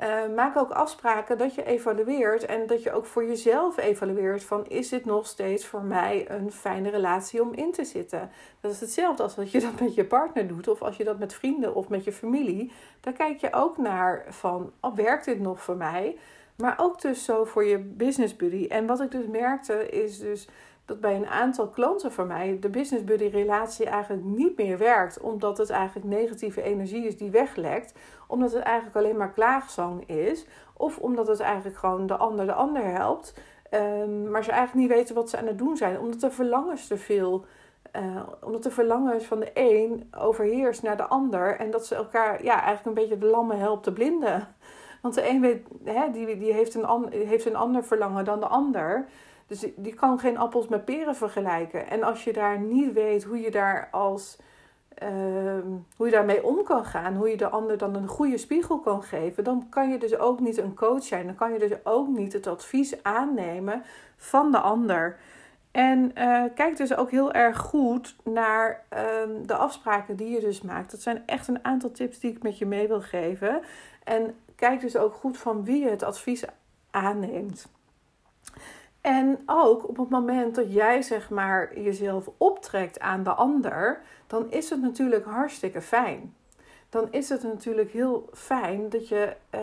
uh, 0.00 0.34
maak 0.34 0.56
ook 0.56 0.70
afspraken 0.70 1.38
dat 1.38 1.54
je 1.54 1.64
evalueert 1.64 2.44
en 2.44 2.66
dat 2.66 2.82
je 2.82 2.92
ook 2.92 3.06
voor 3.06 3.24
jezelf 3.24 3.76
evalueert 3.76 4.44
van 4.44 4.66
is 4.66 4.88
dit 4.88 5.04
nog 5.04 5.26
steeds 5.26 5.66
voor 5.66 5.82
mij 5.82 6.30
een 6.30 6.52
fijne 6.52 6.90
relatie 6.90 7.42
om 7.42 7.54
in 7.54 7.72
te 7.72 7.84
zitten. 7.84 8.30
Dat 8.60 8.72
is 8.72 8.80
hetzelfde 8.80 9.22
als 9.22 9.34
dat 9.34 9.50
je 9.50 9.60
dat 9.60 9.80
met 9.80 9.94
je 9.94 10.04
partner 10.04 10.46
doet 10.46 10.68
of 10.68 10.82
als 10.82 10.96
je 10.96 11.04
dat 11.04 11.18
met 11.18 11.34
vrienden 11.34 11.74
of 11.74 11.88
met 11.88 12.04
je 12.04 12.12
familie. 12.12 12.72
Daar 13.00 13.12
kijk 13.12 13.40
je 13.40 13.52
ook 13.52 13.76
naar 13.76 14.24
van 14.28 14.72
oh, 14.80 14.94
werkt 14.94 15.24
dit 15.24 15.40
nog 15.40 15.62
voor 15.62 15.76
mij? 15.76 16.18
Maar 16.56 16.74
ook 16.76 17.00
dus 17.00 17.24
zo 17.24 17.44
voor 17.44 17.64
je 17.64 17.78
business 17.78 18.36
buddy. 18.36 18.66
En 18.68 18.86
wat 18.86 19.00
ik 19.00 19.10
dus 19.10 19.26
merkte 19.26 19.88
is 19.88 20.18
dus 20.18 20.48
dat 20.86 21.00
bij 21.00 21.16
een 21.16 21.26
aantal 21.26 21.68
klanten 21.68 22.12
van 22.12 22.26
mij 22.26 22.58
de 22.60 22.68
business 22.68 23.04
buddy 23.04 23.26
relatie 23.26 23.86
eigenlijk 23.86 24.24
niet 24.24 24.56
meer 24.56 24.78
werkt. 24.78 25.20
Omdat 25.20 25.58
het 25.58 25.70
eigenlijk 25.70 26.06
negatieve 26.06 26.62
energie 26.62 27.06
is 27.06 27.16
die 27.16 27.30
weglekt. 27.30 27.94
Omdat 28.26 28.52
het 28.52 28.62
eigenlijk 28.62 28.96
alleen 28.96 29.16
maar 29.16 29.32
klaagzang 29.32 30.08
is. 30.08 30.46
Of 30.76 30.98
omdat 30.98 31.26
het 31.26 31.40
eigenlijk 31.40 31.76
gewoon 31.76 32.06
de 32.06 32.16
ander 32.16 32.46
de 32.46 32.52
ander 32.52 32.84
helpt. 32.84 33.34
Um, 33.70 34.30
maar 34.30 34.44
ze 34.44 34.50
eigenlijk 34.50 34.88
niet 34.88 34.96
weten 34.96 35.14
wat 35.14 35.30
ze 35.30 35.38
aan 35.38 35.46
het 35.46 35.58
doen 35.58 35.76
zijn. 35.76 35.98
Omdat 35.98 36.20
de 36.20 36.30
verlangens 36.30 36.86
te 36.86 36.96
veel... 36.96 37.44
Uh, 37.96 38.22
omdat 38.42 38.62
de 38.62 38.70
verlangens 38.70 39.24
van 39.24 39.40
de 39.40 39.50
een 39.54 40.08
overheerst 40.18 40.82
naar 40.82 40.96
de 40.96 41.06
ander. 41.06 41.56
En 41.56 41.70
dat 41.70 41.86
ze 41.86 41.94
elkaar 41.94 42.44
ja, 42.44 42.54
eigenlijk 42.54 42.86
een 42.86 43.02
beetje 43.02 43.18
de 43.18 43.26
lammen 43.26 43.58
helpt 43.58 43.82
te 43.82 43.92
blinden. 43.92 44.48
Want 45.06 45.18
de 45.18 45.28
een 45.28 45.40
weet, 45.40 45.66
hè, 45.84 46.10
die, 46.10 46.38
die 46.38 46.52
heeft, 46.52 46.74
een, 46.74 47.08
heeft 47.10 47.46
een 47.46 47.56
ander 47.56 47.84
verlangen 47.84 48.24
dan 48.24 48.40
de 48.40 48.46
ander. 48.46 49.06
Dus 49.46 49.66
die 49.76 49.94
kan 49.94 50.18
geen 50.18 50.38
appels 50.38 50.68
met 50.68 50.84
peren 50.84 51.16
vergelijken. 51.16 51.88
En 51.88 52.02
als 52.02 52.24
je 52.24 52.32
daar 52.32 52.58
niet 52.58 52.92
weet 52.92 53.24
hoe 53.24 53.40
je 53.40 53.50
daar 53.50 53.88
als 53.90 54.38
uh, 55.02 55.08
hoe 55.96 56.06
je 56.06 56.12
daarmee 56.12 56.44
om 56.44 56.62
kan 56.64 56.84
gaan, 56.84 57.14
hoe 57.14 57.28
je 57.28 57.36
de 57.36 57.48
ander 57.48 57.78
dan 57.78 57.94
een 57.94 58.08
goede 58.08 58.38
spiegel 58.38 58.78
kan 58.78 59.02
geven, 59.02 59.44
dan 59.44 59.66
kan 59.70 59.90
je 59.90 59.98
dus 59.98 60.18
ook 60.18 60.40
niet 60.40 60.58
een 60.58 60.74
coach 60.74 61.02
zijn. 61.02 61.26
Dan 61.26 61.34
kan 61.34 61.52
je 61.52 61.58
dus 61.58 61.84
ook 61.84 62.08
niet 62.08 62.32
het 62.32 62.46
advies 62.46 63.02
aannemen 63.02 63.82
van 64.16 64.52
de 64.52 64.58
ander. 64.58 65.18
En 65.70 66.12
uh, 66.18 66.44
kijk 66.54 66.76
dus 66.76 66.96
ook 66.96 67.10
heel 67.10 67.32
erg 67.32 67.58
goed 67.58 68.16
naar 68.24 68.84
uh, 68.92 69.00
de 69.46 69.54
afspraken 69.54 70.16
die 70.16 70.30
je 70.30 70.40
dus 70.40 70.62
maakt. 70.62 70.90
Dat 70.90 71.00
zijn 71.00 71.22
echt 71.26 71.48
een 71.48 71.64
aantal 71.64 71.90
tips 71.90 72.18
die 72.18 72.30
ik 72.30 72.42
met 72.42 72.58
je 72.58 72.66
mee 72.66 72.88
wil 72.88 73.00
geven. 73.00 73.60
En 74.04 74.34
kijk 74.56 74.80
dus 74.80 74.96
ook 74.96 75.14
goed 75.14 75.38
van 75.38 75.64
wie 75.64 75.82
je 75.82 75.90
het 75.90 76.02
advies 76.02 76.44
aanneemt. 76.90 77.66
En 79.00 79.42
ook 79.46 79.88
op 79.88 79.96
het 79.96 80.08
moment 80.08 80.54
dat 80.54 80.72
jij 80.72 81.02
zeg 81.02 81.30
maar 81.30 81.80
jezelf 81.80 82.28
optrekt 82.36 83.00
aan 83.00 83.22
de 83.22 83.30
ander, 83.30 84.00
dan 84.26 84.50
is 84.50 84.70
het 84.70 84.80
natuurlijk 84.80 85.24
hartstikke 85.24 85.80
fijn. 85.80 86.34
Dan 86.88 87.08
is 87.10 87.28
het 87.28 87.42
natuurlijk 87.42 87.90
heel 87.90 88.28
fijn 88.32 88.88
dat 88.88 89.08
je, 89.08 89.36
uh, 89.54 89.60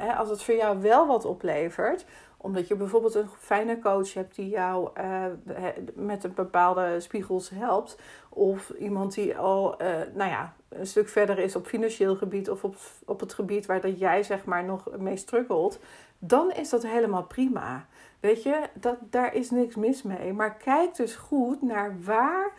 uh, 0.00 0.18
als 0.18 0.28
het 0.28 0.42
voor 0.42 0.54
jou 0.54 0.80
wel 0.80 1.06
wat 1.06 1.24
oplevert, 1.24 2.04
omdat 2.42 2.68
je 2.68 2.74
bijvoorbeeld 2.74 3.14
een 3.14 3.28
fijne 3.38 3.78
coach 3.78 4.14
hebt 4.14 4.34
die 4.34 4.48
jou 4.48 4.88
uh, 5.00 5.24
met 5.94 6.24
een 6.24 6.34
bepaalde 6.34 7.00
spiegels 7.00 7.50
helpt, 7.50 7.98
of 8.28 8.70
iemand 8.70 9.14
die 9.14 9.36
al, 9.36 9.76
nou 10.14 10.30
ja, 10.30 10.54
een 10.68 10.86
stuk 10.86 11.08
verder 11.08 11.38
is 11.38 11.56
op 11.56 11.66
financieel 11.66 12.16
gebied 12.16 12.50
of 12.50 12.64
op, 12.64 12.76
op 13.04 13.20
het 13.20 13.34
gebied 13.34 13.66
waar 13.66 13.80
dat 13.80 13.98
jij 13.98 14.22
zeg 14.22 14.44
maar 14.44 14.64
nog 14.64 14.88
mee 14.98 15.16
struggelt, 15.16 15.78
dan 16.18 16.52
is 16.52 16.68
dat 16.68 16.82
helemaal 16.82 17.24
prima. 17.24 17.86
Weet 18.20 18.42
je, 18.42 18.60
dat, 18.74 18.96
daar 19.10 19.34
is 19.34 19.50
niks 19.50 19.74
mis 19.74 20.02
mee. 20.02 20.32
Maar 20.32 20.56
kijk 20.56 20.94
dus 20.94 21.14
goed 21.14 21.62
naar 21.62 21.96
waar, 22.04 22.52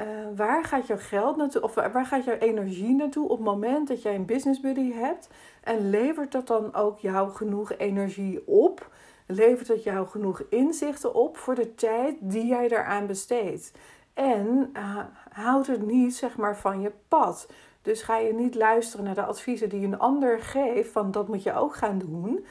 uh, 0.00 0.06
waar 0.36 0.64
gaat 0.64 0.86
jouw 0.86 0.98
geld 0.98 1.36
naartoe, 1.36 1.62
of 1.62 1.74
waar 1.74 2.06
gaat 2.06 2.24
jouw 2.24 2.38
energie 2.38 2.94
naartoe 2.94 3.28
op 3.28 3.36
het 3.36 3.46
moment 3.46 3.88
dat 3.88 4.02
jij 4.02 4.14
een 4.14 4.26
business 4.26 4.60
buddy 4.60 4.92
hebt. 4.92 5.28
En 5.62 5.90
levert 5.90 6.32
dat 6.32 6.46
dan 6.46 6.74
ook 6.74 6.98
jou 6.98 7.30
genoeg 7.30 7.72
energie 7.76 8.46
op? 8.46 8.90
Levert 9.30 9.68
het 9.68 9.82
jou 9.82 10.06
genoeg 10.06 10.42
inzichten 10.48 11.14
op 11.14 11.36
voor 11.36 11.54
de 11.54 11.74
tijd 11.74 12.16
die 12.20 12.46
jij 12.46 12.68
daaraan 12.68 13.06
besteedt? 13.06 13.72
En 14.14 14.70
uh, 14.76 14.98
houd 15.30 15.66
het 15.66 15.86
niet 15.86 16.16
zeg 16.16 16.36
maar 16.36 16.56
van 16.56 16.80
je 16.80 16.92
pad. 17.08 17.48
Dus 17.82 18.02
ga 18.02 18.16
je 18.16 18.32
niet 18.32 18.54
luisteren 18.54 19.04
naar 19.04 19.14
de 19.14 19.24
adviezen 19.24 19.68
die 19.68 19.86
een 19.86 19.98
ander 19.98 20.40
geeft, 20.40 20.90
van 20.90 21.10
dat 21.10 21.28
moet 21.28 21.42
je 21.42 21.54
ook 21.54 21.76
gaan 21.76 21.98
doen. 21.98 22.46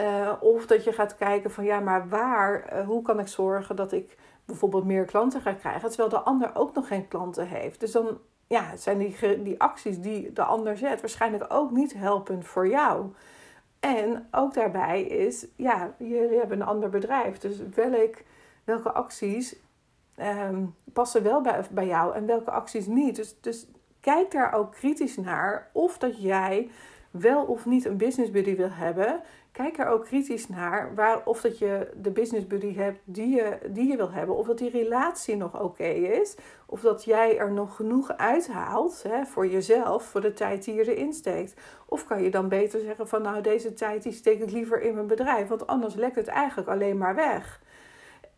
Uh, 0.00 0.32
of 0.40 0.66
dat 0.66 0.84
je 0.84 0.92
gaat 0.92 1.16
kijken 1.16 1.50
van 1.50 1.64
ja, 1.64 1.80
maar 1.80 2.08
waar, 2.08 2.72
uh, 2.72 2.86
hoe 2.86 3.02
kan 3.02 3.20
ik 3.20 3.28
zorgen 3.28 3.76
dat 3.76 3.92
ik 3.92 4.16
bijvoorbeeld 4.44 4.84
meer 4.84 5.04
klanten 5.04 5.40
ga 5.40 5.52
krijgen, 5.52 5.88
terwijl 5.88 6.08
de 6.08 6.20
ander 6.20 6.50
ook 6.54 6.74
nog 6.74 6.86
geen 6.86 7.08
klanten 7.08 7.46
heeft. 7.46 7.80
Dus 7.80 7.92
dan 7.92 8.18
ja, 8.46 8.76
zijn 8.76 8.98
die, 8.98 9.42
die 9.42 9.60
acties 9.60 10.00
die 10.00 10.32
de 10.32 10.42
ander 10.42 10.76
zet 10.76 11.00
waarschijnlijk 11.00 11.44
ook 11.48 11.70
niet 11.70 11.92
helpend 11.92 12.46
voor 12.46 12.68
jou. 12.68 13.12
En 13.80 14.28
ook 14.30 14.54
daarbij 14.54 15.02
is, 15.02 15.46
ja, 15.56 15.94
jullie 15.98 16.38
hebben 16.38 16.60
een 16.60 16.66
ander 16.66 16.88
bedrijf. 16.88 17.38
Dus 17.38 17.58
welk, 17.74 18.16
welke 18.64 18.92
acties 18.92 19.56
um, 20.18 20.74
passen 20.92 21.22
wel 21.22 21.40
bij, 21.40 21.64
bij 21.70 21.86
jou 21.86 22.14
en 22.14 22.26
welke 22.26 22.50
acties 22.50 22.86
niet. 22.86 23.16
Dus, 23.16 23.40
dus 23.40 23.66
kijk 24.00 24.30
daar 24.30 24.52
ook 24.52 24.72
kritisch 24.72 25.16
naar 25.16 25.70
of 25.72 25.98
dat 25.98 26.22
jij 26.22 26.70
wel 27.10 27.44
of 27.44 27.66
niet 27.66 27.84
een 27.84 27.96
business 27.96 28.30
buddy 28.30 28.56
wil 28.56 28.70
hebben. 28.70 29.20
Kijk 29.52 29.78
er 29.78 29.86
ook 29.86 30.04
kritisch 30.04 30.48
naar 30.48 30.94
waar, 30.94 31.24
of 31.24 31.40
dat 31.40 31.58
je 31.58 31.90
de 31.96 32.10
business 32.10 32.46
buddy 32.46 32.74
hebt 32.74 33.00
die 33.04 33.28
je, 33.28 33.58
die 33.66 33.88
je 33.88 33.96
wil 33.96 34.10
hebben. 34.10 34.36
Of 34.36 34.46
dat 34.46 34.58
die 34.58 34.70
relatie 34.70 35.36
nog 35.36 35.60
oké 35.62 35.84
is. 35.88 36.36
Of 36.66 36.80
dat 36.80 37.04
jij 37.04 37.38
er 37.38 37.52
nog 37.52 37.76
genoeg 37.76 38.16
uithaalt 38.16 39.02
hè, 39.02 39.24
voor 39.24 39.46
jezelf, 39.46 40.04
voor 40.04 40.20
de 40.20 40.32
tijd 40.32 40.64
die 40.64 40.74
je 40.74 40.94
erin 40.94 41.12
steekt. 41.12 41.60
Of 41.86 42.06
kan 42.06 42.22
je 42.22 42.30
dan 42.30 42.48
beter 42.48 42.80
zeggen 42.80 43.08
van 43.08 43.22
nou 43.22 43.40
deze 43.42 43.72
tijd 43.72 44.02
die 44.02 44.12
steek 44.12 44.40
ik 44.40 44.50
liever 44.50 44.82
in 44.82 44.94
mijn 44.94 45.06
bedrijf. 45.06 45.48
Want 45.48 45.66
anders 45.66 45.94
lekt 45.94 46.16
het 46.16 46.28
eigenlijk 46.28 46.68
alleen 46.68 46.98
maar 46.98 47.14
weg. 47.14 47.60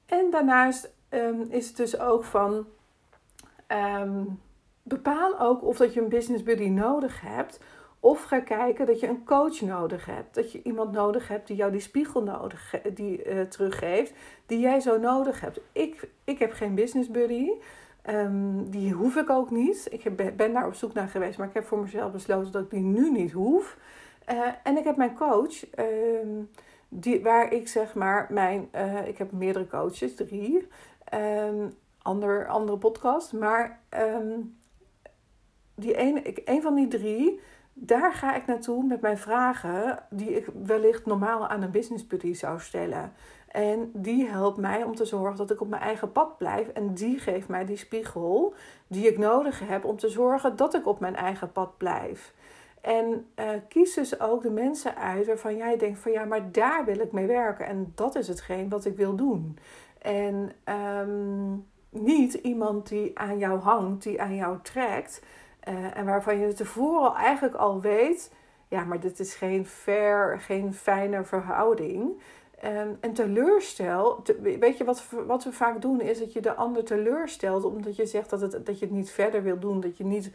En 0.06 0.30
daarnaast 0.30 0.92
um, 1.10 1.46
is 1.48 1.66
het 1.66 1.76
dus 1.76 2.00
ook 2.00 2.24
van... 2.24 2.66
Um, 4.02 4.40
bepaal 4.82 5.40
ook 5.40 5.62
of 5.62 5.76
dat 5.76 5.94
je 5.94 6.00
een 6.00 6.08
business 6.08 6.42
buddy 6.42 6.68
nodig 6.68 7.20
hebt 7.20 7.60
of 8.04 8.22
ga 8.22 8.40
kijken 8.40 8.86
dat 8.86 9.00
je 9.00 9.08
een 9.08 9.24
coach 9.24 9.60
nodig 9.60 10.06
hebt. 10.06 10.34
Dat 10.34 10.52
je 10.52 10.62
iemand 10.62 10.92
nodig 10.92 11.28
hebt 11.28 11.46
die 11.46 11.56
jou 11.56 11.70
die 11.70 11.80
spiegel 11.80 12.22
nodig, 12.22 12.74
die, 12.94 13.24
uh, 13.24 13.40
teruggeeft. 13.40 14.12
Die 14.46 14.58
jij 14.58 14.80
zo 14.80 14.98
nodig 14.98 15.40
hebt. 15.40 15.60
Ik, 15.72 16.08
ik 16.24 16.38
heb 16.38 16.52
geen 16.52 16.74
business 16.74 17.10
buddy. 17.10 17.50
Um, 18.06 18.70
die 18.70 18.92
hoef 18.92 19.16
ik 19.16 19.30
ook 19.30 19.50
niet. 19.50 19.86
Ik 19.90 20.02
heb, 20.02 20.32
ben 20.36 20.52
daar 20.52 20.66
op 20.66 20.74
zoek 20.74 20.92
naar 20.92 21.08
geweest. 21.08 21.38
Maar 21.38 21.48
ik 21.48 21.54
heb 21.54 21.64
voor 21.64 21.78
mezelf 21.78 22.12
besloten 22.12 22.52
dat 22.52 22.62
ik 22.62 22.70
die 22.70 22.80
nu 22.80 23.10
niet 23.10 23.32
hoef. 23.32 23.78
Uh, 24.32 24.48
en 24.62 24.76
ik 24.76 24.84
heb 24.84 24.96
mijn 24.96 25.14
coach. 25.14 25.78
Um, 25.78 26.50
die, 26.88 27.22
waar 27.22 27.52
ik 27.52 27.68
zeg 27.68 27.94
maar 27.94 28.26
mijn... 28.30 28.68
Uh, 28.74 29.06
ik 29.06 29.18
heb 29.18 29.32
meerdere 29.32 29.66
coaches. 29.66 30.14
Drie. 30.14 30.68
Um, 31.14 31.74
ander, 31.98 32.46
andere 32.46 32.78
podcast. 32.78 33.32
Maar 33.32 33.80
die 35.74 35.96
ene, 35.96 36.48
een 36.48 36.62
van 36.62 36.74
die 36.74 36.88
drie 36.88 37.40
daar 37.72 38.12
ga 38.12 38.34
ik 38.34 38.46
naartoe 38.46 38.84
met 38.84 39.00
mijn 39.00 39.18
vragen 39.18 39.98
die 40.10 40.36
ik 40.36 40.46
wellicht 40.64 41.06
normaal 41.06 41.48
aan 41.48 41.62
een 41.62 41.70
business 41.70 42.06
buddy 42.06 42.34
zou 42.34 42.60
stellen. 42.60 43.12
En 43.48 43.90
die 43.94 44.28
helpt 44.28 44.56
mij 44.56 44.82
om 44.82 44.94
te 44.94 45.04
zorgen 45.04 45.36
dat 45.36 45.50
ik 45.50 45.60
op 45.60 45.68
mijn 45.68 45.82
eigen 45.82 46.12
pad 46.12 46.38
blijf. 46.38 46.68
En 46.68 46.94
die 46.94 47.18
geeft 47.18 47.48
mij 47.48 47.64
die 47.64 47.76
spiegel 47.76 48.54
die 48.86 49.06
ik 49.06 49.18
nodig 49.18 49.68
heb 49.68 49.84
om 49.84 49.96
te 49.96 50.08
zorgen 50.08 50.56
dat 50.56 50.74
ik 50.74 50.86
op 50.86 51.00
mijn 51.00 51.16
eigen 51.16 51.52
pad 51.52 51.76
blijf. 51.76 52.34
En 52.80 53.26
uh, 53.36 53.46
kies 53.68 53.94
dus 53.94 54.20
ook 54.20 54.42
de 54.42 54.50
mensen 54.50 54.96
uit 54.96 55.26
waarvan 55.26 55.56
jij 55.56 55.76
denkt 55.76 55.98
van 55.98 56.12
ja, 56.12 56.24
maar 56.24 56.52
daar 56.52 56.84
wil 56.84 56.98
ik 56.98 57.12
mee 57.12 57.26
werken. 57.26 57.66
En 57.66 57.92
dat 57.94 58.14
is 58.14 58.28
hetgeen 58.28 58.68
wat 58.68 58.84
ik 58.84 58.96
wil 58.96 59.16
doen. 59.16 59.58
En 59.98 60.52
um, 61.00 61.66
niet 61.88 62.34
iemand 62.34 62.88
die 62.88 63.18
aan 63.18 63.38
jou 63.38 63.60
hangt, 63.60 64.02
die 64.02 64.22
aan 64.22 64.34
jou 64.34 64.58
trekt. 64.62 65.22
Uh, 65.68 65.96
en 65.96 66.04
waarvan 66.04 66.38
je 66.38 66.52
tevoren 66.52 67.14
eigenlijk 67.14 67.54
al 67.54 67.80
weet, 67.80 68.32
ja, 68.68 68.84
maar 68.84 69.00
dit 69.00 69.20
is 69.20 69.34
geen 69.34 69.66
fair, 69.66 70.40
geen 70.40 70.74
fijne 70.74 71.24
verhouding. 71.24 72.20
Um, 72.64 72.96
en 73.00 73.12
teleurstel, 73.12 74.22
te, 74.22 74.56
weet 74.60 74.78
je 74.78 74.84
wat, 74.84 75.04
wat 75.26 75.44
we 75.44 75.52
vaak 75.52 75.80
doen, 75.80 76.00
is 76.00 76.18
dat 76.18 76.32
je 76.32 76.40
de 76.40 76.54
ander 76.54 76.84
teleurstelt 76.84 77.64
omdat 77.64 77.96
je 77.96 78.06
zegt 78.06 78.30
dat, 78.30 78.40
het, 78.40 78.66
dat 78.66 78.78
je 78.78 78.84
het 78.84 78.94
niet 78.94 79.10
verder 79.10 79.42
wil 79.42 79.58
doen, 79.58 79.80
dat 79.80 79.96
je 79.96 80.04
niet 80.04 80.30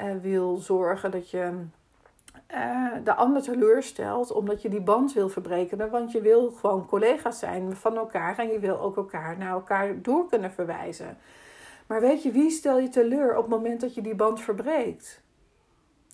uh, 0.00 0.06
wil 0.22 0.56
zorgen 0.56 1.10
dat 1.10 1.30
je 1.30 1.50
uh, 2.54 2.92
de 3.04 3.14
ander 3.14 3.42
teleurstelt 3.42 4.32
omdat 4.32 4.62
je 4.62 4.68
die 4.68 4.80
band 4.80 5.12
wil 5.12 5.28
verbreken. 5.28 5.90
Want 5.90 6.12
je 6.12 6.20
wil 6.20 6.50
gewoon 6.50 6.86
collega's 6.86 7.38
zijn 7.38 7.76
van 7.76 7.96
elkaar 7.96 8.38
en 8.38 8.48
je 8.48 8.58
wil 8.58 8.80
ook 8.80 8.96
elkaar 8.96 9.38
naar 9.38 9.50
elkaar 9.50 10.02
door 10.02 10.28
kunnen 10.28 10.52
verwijzen. 10.52 11.18
Maar 11.90 12.00
weet 12.00 12.22
je, 12.22 12.30
wie 12.30 12.50
stel 12.50 12.78
je 12.78 12.88
teleur 12.88 13.36
op 13.36 13.42
het 13.42 13.50
moment 13.50 13.80
dat 13.80 13.94
je 13.94 14.02
die 14.02 14.14
band 14.14 14.40
verbreekt? 14.40 15.22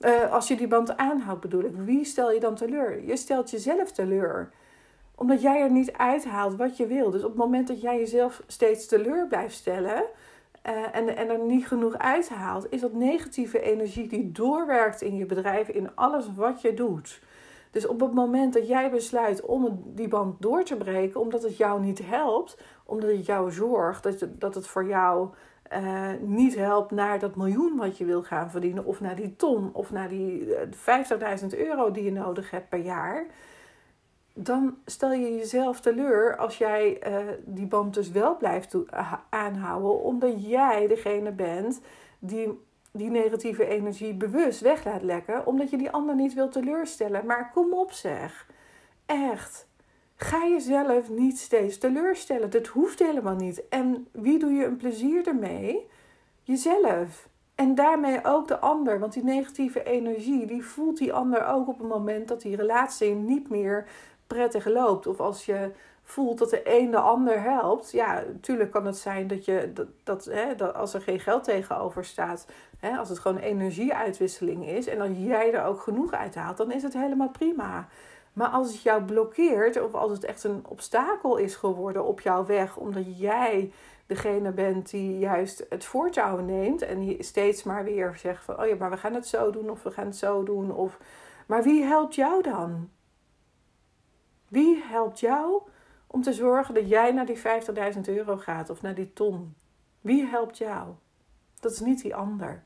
Uh, 0.00 0.32
als 0.32 0.48
je 0.48 0.56
die 0.56 0.68
band 0.68 0.96
aanhoudt, 0.96 1.40
bedoel 1.40 1.64
ik. 1.64 1.74
Wie 1.74 2.04
stel 2.04 2.30
je 2.32 2.40
dan 2.40 2.54
teleur? 2.54 3.04
Je 3.04 3.16
stelt 3.16 3.50
jezelf 3.50 3.92
teleur. 3.92 4.50
Omdat 5.14 5.42
jij 5.42 5.60
er 5.60 5.70
niet 5.70 5.92
uithaalt 5.92 6.56
wat 6.56 6.76
je 6.76 6.86
wil. 6.86 7.10
Dus 7.10 7.22
op 7.22 7.28
het 7.28 7.38
moment 7.38 7.68
dat 7.68 7.80
jij 7.80 7.98
jezelf 7.98 8.42
steeds 8.46 8.86
teleur 8.86 9.26
blijft 9.26 9.54
stellen. 9.54 10.04
Uh, 10.66 10.96
en, 10.96 11.16
en 11.16 11.28
er 11.28 11.38
niet 11.38 11.66
genoeg 11.66 11.98
uithaalt, 11.98 12.66
is 12.70 12.80
dat 12.80 12.92
negatieve 12.92 13.60
energie 13.60 14.08
die 14.08 14.32
doorwerkt 14.32 15.02
in 15.02 15.16
je 15.16 15.26
bedrijf, 15.26 15.68
in 15.68 15.94
alles 15.94 16.34
wat 16.34 16.60
je 16.60 16.74
doet. 16.74 17.20
Dus 17.70 17.86
op 17.86 18.00
het 18.00 18.12
moment 18.12 18.52
dat 18.52 18.68
jij 18.68 18.90
besluit 18.90 19.40
om 19.40 19.82
die 19.86 20.08
band 20.08 20.42
door 20.42 20.64
te 20.64 20.76
breken, 20.76 21.20
omdat 21.20 21.42
het 21.42 21.56
jou 21.56 21.80
niet 21.80 22.00
helpt, 22.04 22.58
omdat 22.84 23.10
het 23.10 23.26
jou 23.26 23.52
zorgt, 23.52 24.02
dat, 24.02 24.26
dat 24.38 24.54
het 24.54 24.66
voor 24.66 24.86
jou 24.86 25.28
uh, 25.72 26.10
niet 26.20 26.54
helpt 26.54 26.90
naar 26.90 27.18
dat 27.18 27.36
miljoen 27.36 27.76
wat 27.76 27.98
je 27.98 28.04
wil 28.04 28.22
gaan 28.22 28.50
verdienen, 28.50 28.84
of 28.84 29.00
naar 29.00 29.16
die 29.16 29.36
ton, 29.36 29.70
of 29.72 29.90
naar 29.90 30.08
die 30.08 30.46
50.000 30.46 30.76
eh, 30.80 31.66
euro 31.66 31.90
die 31.90 32.04
je 32.04 32.12
nodig 32.12 32.50
hebt 32.50 32.68
per 32.68 32.78
jaar, 32.78 33.26
dan 34.32 34.76
stel 34.84 35.12
je 35.12 35.36
jezelf 35.36 35.80
teleur 35.80 36.36
als 36.36 36.58
jij 36.58 37.08
uh, 37.08 37.16
die 37.44 37.66
band 37.66 37.94
dus 37.94 38.10
wel 38.10 38.36
blijft 38.36 38.76
aanhouden, 39.28 40.02
omdat 40.02 40.48
jij 40.48 40.86
degene 40.86 41.32
bent 41.32 41.80
die 42.18 42.64
die 42.96 43.10
negatieve 43.10 43.66
energie 43.66 44.14
bewust 44.14 44.60
weg 44.60 44.84
laat 44.84 45.02
lekken, 45.02 45.46
omdat 45.46 45.70
je 45.70 45.76
die 45.76 45.90
ander 45.90 46.14
niet 46.14 46.34
wil 46.34 46.48
teleurstellen. 46.48 47.26
Maar 47.26 47.50
kom 47.50 47.74
op 47.74 47.92
zeg, 47.92 48.46
echt. 49.06 49.65
Ga 50.16 50.46
jezelf 50.46 51.08
niet 51.10 51.38
steeds 51.38 51.78
teleurstellen. 51.78 52.50
Dat 52.50 52.66
hoeft 52.66 52.98
helemaal 52.98 53.34
niet. 53.34 53.68
En 53.68 54.06
wie 54.10 54.38
doe 54.38 54.52
je 54.52 54.64
een 54.64 54.76
plezier 54.76 55.26
ermee? 55.26 55.86
Jezelf. 56.42 57.28
En 57.54 57.74
daarmee 57.74 58.24
ook 58.24 58.48
de 58.48 58.58
ander. 58.58 58.98
Want 58.98 59.12
die 59.12 59.24
negatieve 59.24 59.82
energie, 59.82 60.46
die 60.46 60.64
voelt 60.64 60.98
die 60.98 61.12
ander 61.12 61.46
ook 61.46 61.68
op 61.68 61.78
het 61.78 61.88
moment 61.88 62.28
dat 62.28 62.40
die 62.40 62.56
relatie 62.56 63.14
niet 63.14 63.48
meer 63.48 63.88
prettig 64.26 64.66
loopt. 64.66 65.06
Of 65.06 65.20
als 65.20 65.44
je 65.44 65.70
voelt 66.02 66.38
dat 66.38 66.50
de 66.50 66.78
een 66.78 66.90
de 66.90 66.98
ander 66.98 67.42
helpt. 67.42 67.90
Ja, 67.90 68.24
natuurlijk 68.26 68.70
kan 68.70 68.86
het 68.86 68.96
zijn 68.96 69.26
dat 69.26 69.44
je 69.44 69.72
dat, 70.04 70.24
hè, 70.24 70.54
dat 70.54 70.74
als 70.74 70.94
er 70.94 71.00
geen 71.00 71.20
geld 71.20 71.44
tegenover 71.44 72.04
staat. 72.04 72.46
Hè, 72.78 72.96
als 72.96 73.08
het 73.08 73.18
gewoon 73.18 73.38
energieuitwisseling 73.38 74.68
is. 74.68 74.86
En 74.86 74.98
dat 74.98 75.10
jij 75.16 75.52
er 75.52 75.64
ook 75.64 75.80
genoeg 75.80 76.12
uit 76.12 76.34
haalt, 76.34 76.56
dan 76.56 76.72
is 76.72 76.82
het 76.82 76.94
helemaal 76.94 77.30
prima. 77.30 77.88
Maar 78.36 78.48
als 78.48 78.72
het 78.72 78.82
jou 78.82 79.02
blokkeert, 79.02 79.82
of 79.82 79.94
als 79.94 80.10
het 80.10 80.24
echt 80.24 80.44
een 80.44 80.64
obstakel 80.66 81.36
is 81.36 81.54
geworden 81.54 82.04
op 82.04 82.20
jouw 82.20 82.46
weg, 82.46 82.76
omdat 82.76 83.18
jij 83.18 83.72
degene 84.06 84.52
bent 84.52 84.90
die 84.90 85.18
juist 85.18 85.66
het 85.68 85.84
voortouw 85.84 86.40
neemt 86.40 86.82
en 86.82 87.00
die 87.00 87.22
steeds 87.22 87.62
maar 87.62 87.84
weer 87.84 88.16
zegt 88.16 88.44
van, 88.44 88.60
oh 88.60 88.66
ja, 88.66 88.74
maar 88.74 88.90
we 88.90 88.96
gaan 88.96 89.14
het 89.14 89.26
zo 89.26 89.50
doen 89.50 89.70
of 89.70 89.82
we 89.82 89.90
gaan 89.90 90.06
het 90.06 90.16
zo 90.16 90.42
doen. 90.42 90.74
Of... 90.74 90.98
Maar 91.46 91.62
wie 91.62 91.82
helpt 91.82 92.14
jou 92.14 92.42
dan? 92.42 92.90
Wie 94.48 94.82
helpt 94.82 95.20
jou 95.20 95.62
om 96.06 96.22
te 96.22 96.32
zorgen 96.32 96.74
dat 96.74 96.88
jij 96.88 97.12
naar 97.12 97.26
die 97.26 97.38
50.000 97.94 98.00
euro 98.04 98.36
gaat 98.36 98.70
of 98.70 98.82
naar 98.82 98.94
die 98.94 99.12
ton? 99.12 99.54
Wie 100.00 100.24
helpt 100.24 100.58
jou? 100.58 100.94
Dat 101.60 101.72
is 101.72 101.80
niet 101.80 102.02
die 102.02 102.14
ander. 102.14 102.64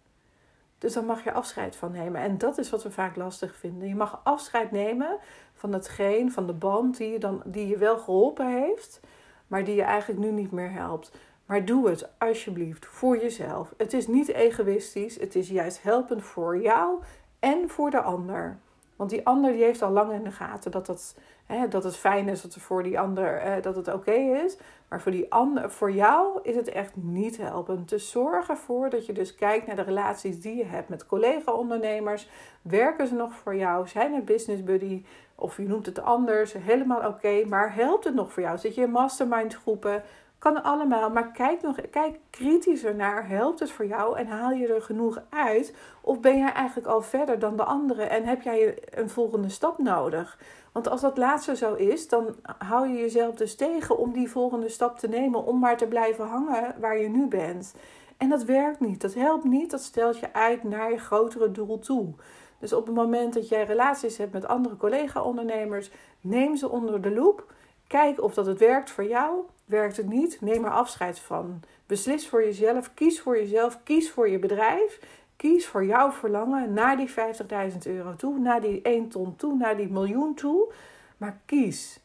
Dus 0.80 0.92
dan 0.92 1.04
mag 1.04 1.24
je 1.24 1.32
afscheid 1.32 1.76
van 1.76 1.92
nemen. 1.92 2.20
En 2.20 2.38
dat 2.38 2.58
is 2.58 2.70
wat 2.70 2.82
we 2.82 2.90
vaak 2.90 3.16
lastig 3.16 3.56
vinden. 3.56 3.88
Je 3.88 3.94
mag 3.94 4.20
afscheid 4.22 4.70
nemen 4.70 5.18
van 5.54 5.72
hetgeen, 5.72 6.32
van 6.32 6.46
de 6.46 6.52
band 6.52 6.96
die 6.96 7.12
je, 7.12 7.18
dan, 7.18 7.42
die 7.44 7.66
je 7.66 7.78
wel 7.78 7.98
geholpen 7.98 8.62
heeft, 8.62 9.00
maar 9.46 9.64
die 9.64 9.74
je 9.74 9.82
eigenlijk 9.82 10.20
nu 10.20 10.30
niet 10.30 10.50
meer 10.50 10.72
helpt. 10.72 11.12
Maar 11.46 11.64
doe 11.64 11.88
het 11.88 12.08
alsjeblieft 12.18 12.86
voor 12.86 13.18
jezelf. 13.18 13.74
Het 13.76 13.92
is 13.92 14.06
niet 14.06 14.28
egoïstisch, 14.28 15.16
het 15.20 15.34
is 15.34 15.48
juist 15.48 15.82
helpend 15.82 16.22
voor 16.22 16.60
jou 16.60 17.02
en 17.38 17.68
voor 17.68 17.90
de 17.90 18.00
ander. 18.00 18.58
Want 18.96 19.10
die 19.10 19.26
ander 19.26 19.52
die 19.52 19.62
heeft 19.62 19.82
al 19.82 19.90
lang 19.90 20.12
in 20.12 20.24
de 20.24 20.30
gaten 20.30 20.70
dat, 20.70 20.86
dat, 20.86 21.14
hè, 21.46 21.68
dat 21.68 21.84
het 21.84 21.96
fijn 21.96 22.28
is 22.28 22.42
dat 22.42 22.54
er 22.54 22.60
voor 22.60 22.82
die 22.82 23.00
ander 23.00 23.36
eh, 23.36 23.62
dat 23.62 23.76
het 23.76 23.92
oké 23.92 24.12
is. 24.44 24.56
Maar 24.90 25.00
voor, 25.00 25.12
die 25.12 25.32
ander, 25.32 25.70
voor 25.70 25.92
jou 25.92 26.38
is 26.42 26.56
het 26.56 26.68
echt 26.68 26.96
niet 26.96 27.36
helpend. 27.36 27.88
Dus 27.88 28.10
zorg 28.10 28.48
ervoor 28.48 28.90
dat 28.90 29.06
je 29.06 29.12
dus 29.12 29.34
kijkt 29.34 29.66
naar 29.66 29.76
de 29.76 29.82
relaties 29.82 30.40
die 30.40 30.56
je 30.56 30.64
hebt 30.64 30.88
met 30.88 31.06
collega-ondernemers. 31.06 32.28
Werken 32.62 33.06
ze 33.06 33.14
nog 33.14 33.34
voor 33.34 33.56
jou? 33.56 33.88
Zijn 33.88 34.14
het 34.14 34.24
business 34.24 34.64
buddy? 34.64 35.04
Of 35.34 35.56
je 35.56 35.62
noemt 35.62 35.86
het 35.86 36.02
anders, 36.02 36.52
helemaal 36.52 37.08
oké. 37.08 37.44
maar 37.46 37.74
helpt 37.74 38.04
het 38.04 38.14
nog 38.14 38.32
voor 38.32 38.42
jou? 38.42 38.58
Zit 38.58 38.74
je 38.74 38.82
in 38.82 38.90
mastermind 38.90 39.54
groepen? 39.54 40.02
Kan 40.40 40.62
allemaal, 40.62 41.10
maar 41.10 41.32
kijk, 41.32 41.62
nog, 41.62 41.76
kijk 41.90 42.18
kritischer 42.30 42.94
naar. 42.94 43.28
Helpt 43.28 43.60
het 43.60 43.70
voor 43.70 43.86
jou 43.86 44.18
en 44.18 44.26
haal 44.26 44.50
je 44.50 44.74
er 44.74 44.82
genoeg 44.82 45.22
uit? 45.28 45.74
Of 46.00 46.20
ben 46.20 46.38
jij 46.38 46.52
eigenlijk 46.52 46.86
al 46.86 47.02
verder 47.02 47.38
dan 47.38 47.56
de 47.56 47.64
anderen 47.64 48.10
en 48.10 48.24
heb 48.24 48.42
jij 48.42 48.78
een 48.90 49.10
volgende 49.10 49.48
stap 49.48 49.78
nodig? 49.78 50.38
Want 50.72 50.88
als 50.88 51.00
dat 51.00 51.16
laatste 51.16 51.56
zo 51.56 51.74
is, 51.74 52.08
dan 52.08 52.36
hou 52.58 52.88
je 52.88 52.98
jezelf 52.98 53.34
dus 53.34 53.56
tegen 53.56 53.98
om 53.98 54.12
die 54.12 54.30
volgende 54.30 54.68
stap 54.68 54.98
te 54.98 55.08
nemen, 55.08 55.44
om 55.44 55.58
maar 55.58 55.76
te 55.76 55.86
blijven 55.86 56.26
hangen 56.26 56.74
waar 56.80 56.98
je 56.98 57.08
nu 57.08 57.26
bent. 57.26 57.74
En 58.16 58.28
dat 58.28 58.44
werkt 58.44 58.80
niet, 58.80 59.00
dat 59.00 59.14
helpt 59.14 59.44
niet, 59.44 59.70
dat 59.70 59.82
stelt 59.82 60.18
je 60.18 60.32
uit 60.32 60.62
naar 60.62 60.90
je 60.90 60.98
grotere 60.98 61.50
doel 61.50 61.78
toe. 61.78 62.14
Dus 62.58 62.72
op 62.72 62.86
het 62.86 62.94
moment 62.94 63.34
dat 63.34 63.48
jij 63.48 63.64
relaties 63.64 64.16
hebt 64.16 64.32
met 64.32 64.46
andere 64.46 64.76
collega-ondernemers, 64.76 65.90
neem 66.20 66.56
ze 66.56 66.68
onder 66.68 67.02
de 67.02 67.10
loep. 67.10 67.52
Kijk 67.86 68.22
of 68.22 68.34
dat 68.34 68.46
het 68.46 68.58
werkt 68.58 68.90
voor 68.90 69.04
jou. 69.04 69.44
Werkt 69.70 69.96
het 69.96 70.08
niet? 70.08 70.40
Neem 70.40 70.64
er 70.64 70.70
afscheid 70.70 71.18
van. 71.18 71.62
Beslis 71.86 72.28
voor 72.28 72.44
jezelf, 72.44 72.94
kies 72.94 73.20
voor 73.20 73.36
jezelf, 73.38 73.82
kies 73.82 74.10
voor 74.10 74.28
je 74.28 74.38
bedrijf. 74.38 75.00
Kies 75.36 75.66
voor 75.66 75.84
jouw 75.84 76.10
verlangen 76.10 76.72
naar 76.72 76.96
die 76.96 77.10
50.000 77.10 77.78
euro 77.82 78.16
toe, 78.16 78.38
naar 78.38 78.60
die 78.60 78.82
1 78.82 79.08
ton 79.08 79.36
toe, 79.36 79.56
naar 79.56 79.76
die 79.76 79.88
miljoen 79.88 80.34
toe. 80.34 80.72
Maar 81.16 81.40
kies 81.46 82.00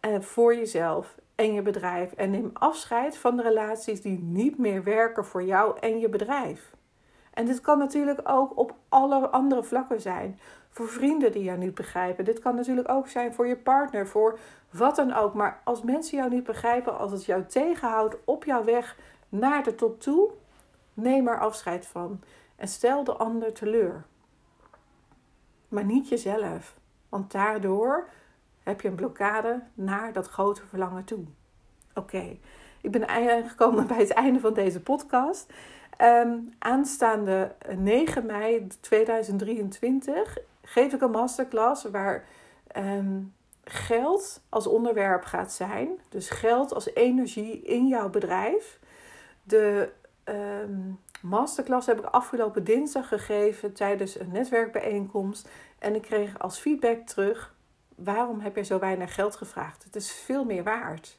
eh, 0.00 0.20
voor 0.20 0.54
jezelf 0.54 1.14
en 1.34 1.52
je 1.52 1.62
bedrijf. 1.62 2.12
En 2.12 2.30
neem 2.30 2.50
afscheid 2.52 3.18
van 3.18 3.36
de 3.36 3.42
relaties 3.42 4.00
die 4.00 4.18
niet 4.18 4.58
meer 4.58 4.82
werken 4.82 5.24
voor 5.24 5.42
jou 5.42 5.78
en 5.80 5.98
je 5.98 6.08
bedrijf. 6.08 6.72
En 7.34 7.46
dit 7.46 7.60
kan 7.60 7.78
natuurlijk 7.78 8.20
ook 8.24 8.58
op 8.58 8.74
alle 8.88 9.28
andere 9.28 9.62
vlakken 9.62 10.00
zijn. 10.00 10.38
Voor 10.78 10.88
vrienden 10.88 11.32
die 11.32 11.42
jou 11.42 11.58
niet 11.58 11.74
begrijpen. 11.74 12.24
Dit 12.24 12.38
kan 12.38 12.54
natuurlijk 12.54 12.88
ook 12.88 13.08
zijn 13.08 13.34
voor 13.34 13.46
je 13.46 13.56
partner, 13.56 14.06
voor 14.06 14.38
wat 14.70 14.96
dan 14.96 15.12
ook. 15.12 15.34
Maar 15.34 15.60
als 15.64 15.82
mensen 15.82 16.18
jou 16.18 16.30
niet 16.30 16.44
begrijpen, 16.44 16.98
als 16.98 17.12
het 17.12 17.24
jou 17.24 17.44
tegenhoudt 17.44 18.16
op 18.24 18.44
jouw 18.44 18.64
weg 18.64 18.96
naar 19.28 19.62
de 19.62 19.74
top 19.74 20.00
toe, 20.00 20.30
neem 20.94 21.28
er 21.28 21.40
afscheid 21.40 21.86
van. 21.86 22.20
En 22.56 22.68
stel 22.68 23.04
de 23.04 23.12
ander 23.12 23.52
teleur. 23.52 24.04
Maar 25.68 25.84
niet 25.84 26.08
jezelf. 26.08 26.76
Want 27.08 27.32
daardoor 27.32 28.08
heb 28.62 28.80
je 28.80 28.88
een 28.88 28.94
blokkade 28.94 29.62
naar 29.74 30.12
dat 30.12 30.28
grote 30.28 30.66
verlangen 30.66 31.04
toe. 31.04 31.24
Oké, 31.94 32.38
ik 32.80 32.90
ben 32.90 33.08
gekomen 33.48 33.86
bij 33.86 33.98
het 33.98 34.12
einde 34.12 34.40
van 34.40 34.54
deze 34.54 34.80
podcast. 34.80 35.52
Um, 36.02 36.52
aanstaande 36.58 37.54
9 37.76 38.26
mei 38.26 38.66
2023 38.80 40.38
geef 40.68 40.92
ik 40.92 41.00
een 41.00 41.10
masterclass 41.10 41.84
waar 41.84 42.24
um, 42.76 43.34
geld 43.64 44.42
als 44.48 44.66
onderwerp 44.66 45.24
gaat 45.24 45.52
zijn. 45.52 46.00
Dus 46.08 46.30
geld 46.30 46.74
als 46.74 46.94
energie 46.94 47.62
in 47.62 47.86
jouw 47.86 48.10
bedrijf. 48.10 48.78
De 49.42 49.92
um, 50.24 51.00
masterclass 51.22 51.86
heb 51.86 51.98
ik 51.98 52.04
afgelopen 52.04 52.64
dinsdag 52.64 53.08
gegeven 53.08 53.72
tijdens 53.72 54.18
een 54.18 54.32
netwerkbijeenkomst. 54.32 55.48
En 55.78 55.94
ik 55.94 56.02
kreeg 56.02 56.38
als 56.38 56.58
feedback 56.58 57.06
terug: 57.06 57.54
waarom 57.94 58.40
heb 58.40 58.56
je 58.56 58.62
zo 58.64 58.78
weinig 58.78 59.14
geld 59.14 59.36
gevraagd? 59.36 59.84
Het 59.84 59.96
is 59.96 60.12
veel 60.12 60.44
meer 60.44 60.62
waard. 60.62 61.18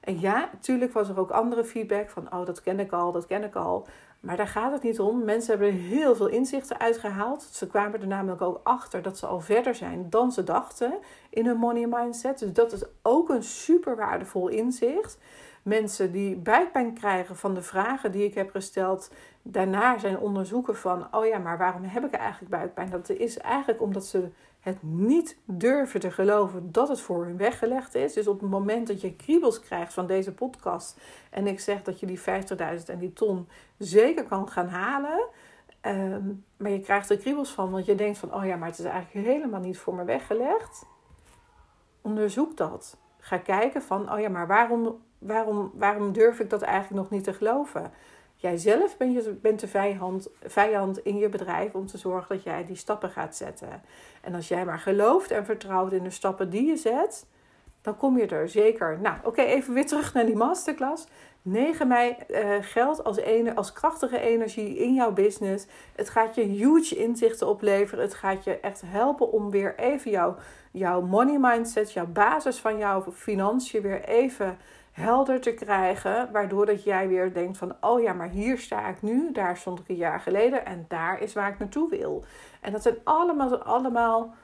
En 0.00 0.20
ja, 0.20 0.48
natuurlijk 0.52 0.92
was 0.92 1.08
er 1.08 1.18
ook 1.18 1.30
andere 1.30 1.64
feedback 1.64 2.10
van, 2.10 2.32
oh 2.32 2.46
dat 2.46 2.62
ken 2.62 2.80
ik 2.80 2.92
al, 2.92 3.12
dat 3.12 3.26
ken 3.26 3.44
ik 3.44 3.54
al. 3.54 3.86
Maar 4.22 4.36
daar 4.36 4.48
gaat 4.48 4.72
het 4.72 4.82
niet 4.82 5.00
om. 5.00 5.24
Mensen 5.24 5.50
hebben 5.50 5.68
er 5.68 5.82
heel 5.82 6.16
veel 6.16 6.26
inzichten 6.26 6.78
uitgehaald. 6.78 7.42
Ze 7.42 7.66
kwamen 7.66 8.00
er 8.00 8.06
namelijk 8.06 8.42
ook 8.42 8.60
achter 8.62 9.02
dat 9.02 9.18
ze 9.18 9.26
al 9.26 9.40
verder 9.40 9.74
zijn 9.74 10.10
dan 10.10 10.32
ze 10.32 10.44
dachten 10.44 10.98
in 11.30 11.46
hun 11.46 11.56
money 11.56 11.86
mindset. 11.86 12.38
Dus 12.38 12.52
dat 12.52 12.72
is 12.72 12.82
ook 13.02 13.28
een 13.28 13.42
super 13.42 13.96
waardevol 13.96 14.48
inzicht. 14.48 15.18
Mensen 15.62 16.12
die 16.12 16.36
buikpijn 16.36 16.94
krijgen 16.94 17.36
van 17.36 17.54
de 17.54 17.62
vragen 17.62 18.12
die 18.12 18.24
ik 18.24 18.34
heb 18.34 18.50
gesteld, 18.50 19.10
daarna 19.42 19.98
zijn 19.98 20.18
onderzoeken 20.18 20.76
van, 20.76 21.14
oh 21.14 21.26
ja, 21.26 21.38
maar 21.38 21.58
waarom 21.58 21.84
heb 21.84 22.04
ik 22.04 22.12
eigenlijk 22.12 22.50
buikpijn? 22.50 22.90
Dat 22.90 23.08
is 23.08 23.38
eigenlijk 23.38 23.80
omdat 23.82 24.06
ze 24.06 24.28
het 24.60 24.82
niet 24.82 25.38
durven 25.44 26.00
te 26.00 26.10
geloven 26.10 26.72
dat 26.72 26.88
het 26.88 27.00
voor 27.00 27.24
hun 27.24 27.36
weggelegd 27.36 27.94
is. 27.94 28.12
Dus 28.12 28.26
op 28.26 28.40
het 28.40 28.50
moment 28.50 28.86
dat 28.86 29.00
je 29.00 29.16
kriebels 29.16 29.60
krijgt 29.60 29.94
van 29.94 30.06
deze 30.06 30.32
podcast 30.32 31.00
en 31.30 31.46
ik 31.46 31.60
zeg 31.60 31.82
dat 31.82 32.00
je 32.00 32.06
die 32.06 32.20
50.000 32.20 32.24
en 32.86 32.98
die 32.98 33.12
ton 33.12 33.48
zeker 33.78 34.24
kan 34.24 34.48
gaan 34.48 34.68
halen, 34.68 35.28
ehm, 35.80 36.22
maar 36.56 36.70
je 36.70 36.80
krijgt 36.80 37.10
er 37.10 37.16
kriebels 37.16 37.50
van, 37.50 37.70
want 37.70 37.86
je 37.86 37.94
denkt 37.94 38.18
van, 38.18 38.34
oh 38.34 38.44
ja, 38.44 38.56
maar 38.56 38.68
het 38.68 38.78
is 38.78 38.84
eigenlijk 38.84 39.26
helemaal 39.26 39.60
niet 39.60 39.78
voor 39.78 39.94
me 39.94 40.04
weggelegd. 40.04 40.86
Onderzoek 42.00 42.56
dat. 42.56 42.96
Ga 43.18 43.38
kijken 43.38 43.82
van, 43.82 44.12
oh 44.12 44.20
ja, 44.20 44.28
maar 44.28 44.46
waarom, 44.46 45.02
waarom, 45.26 45.70
waarom 45.74 46.12
durf 46.12 46.40
ik 46.40 46.50
dat 46.50 46.62
eigenlijk 46.62 47.02
nog 47.02 47.10
niet 47.10 47.24
te 47.24 47.32
geloven? 47.32 47.92
Jijzelf 48.34 48.96
ben 48.96 49.12
je, 49.12 49.38
bent 49.42 49.60
de 49.60 49.68
vijand, 49.68 50.28
vijand 50.42 50.98
in 50.98 51.18
je 51.18 51.28
bedrijf 51.28 51.74
om 51.74 51.86
te 51.86 51.98
zorgen 51.98 52.36
dat 52.36 52.44
jij 52.44 52.64
die 52.66 52.76
stappen 52.76 53.10
gaat 53.10 53.36
zetten. 53.36 53.82
En 54.20 54.34
als 54.34 54.48
jij 54.48 54.64
maar 54.64 54.78
gelooft 54.78 55.30
en 55.30 55.44
vertrouwt 55.44 55.92
in 55.92 56.02
de 56.02 56.10
stappen 56.10 56.50
die 56.50 56.66
je 56.66 56.76
zet, 56.76 57.26
dan 57.82 57.96
kom 57.96 58.18
je 58.18 58.26
er 58.26 58.48
zeker. 58.48 58.98
Nou, 59.00 59.16
oké, 59.24 59.42
even 59.42 59.74
weer 59.74 59.86
terug 59.86 60.14
naar 60.14 60.26
die 60.26 60.36
masterclass. 60.36 61.06
9 61.42 61.88
mei 61.88 62.16
uh, 62.28 62.56
geldt 62.60 63.04
als, 63.04 63.16
ene, 63.16 63.54
als 63.54 63.72
krachtige 63.72 64.18
energie 64.18 64.76
in 64.76 64.94
jouw 64.94 65.12
business. 65.12 65.66
Het 65.96 66.08
gaat 66.08 66.34
je 66.34 66.42
huge 66.42 66.96
inzichten 66.96 67.48
opleveren. 67.48 68.04
Het 68.04 68.14
gaat 68.14 68.44
je 68.44 68.60
echt 68.60 68.82
helpen 68.86 69.32
om 69.32 69.50
weer 69.50 69.78
even 69.78 70.10
jouw, 70.10 70.36
jouw 70.70 71.00
money 71.00 71.38
mindset, 71.38 71.92
jouw 71.92 72.06
basis 72.06 72.58
van 72.58 72.78
jouw 72.78 73.12
financiën 73.12 73.82
weer 73.82 74.04
even 74.04 74.58
helder 74.92 75.40
te 75.40 75.54
krijgen. 75.54 76.28
Waardoor 76.32 76.66
dat 76.66 76.84
jij 76.84 77.08
weer 77.08 77.34
denkt 77.34 77.58
van, 77.58 77.76
oh 77.80 78.02
ja, 78.02 78.12
maar 78.12 78.28
hier 78.28 78.58
sta 78.58 78.88
ik 78.88 79.02
nu. 79.02 79.32
Daar 79.32 79.56
stond 79.56 79.78
ik 79.78 79.88
een 79.88 79.96
jaar 79.96 80.20
geleden 80.20 80.66
en 80.66 80.84
daar 80.88 81.20
is 81.20 81.32
waar 81.32 81.52
ik 81.52 81.58
naartoe 81.58 81.88
wil. 81.88 82.24
En 82.60 82.72
dat 82.72 82.82
zijn 82.82 82.96
allemaal, 83.04 83.58
allemaal 83.58 84.34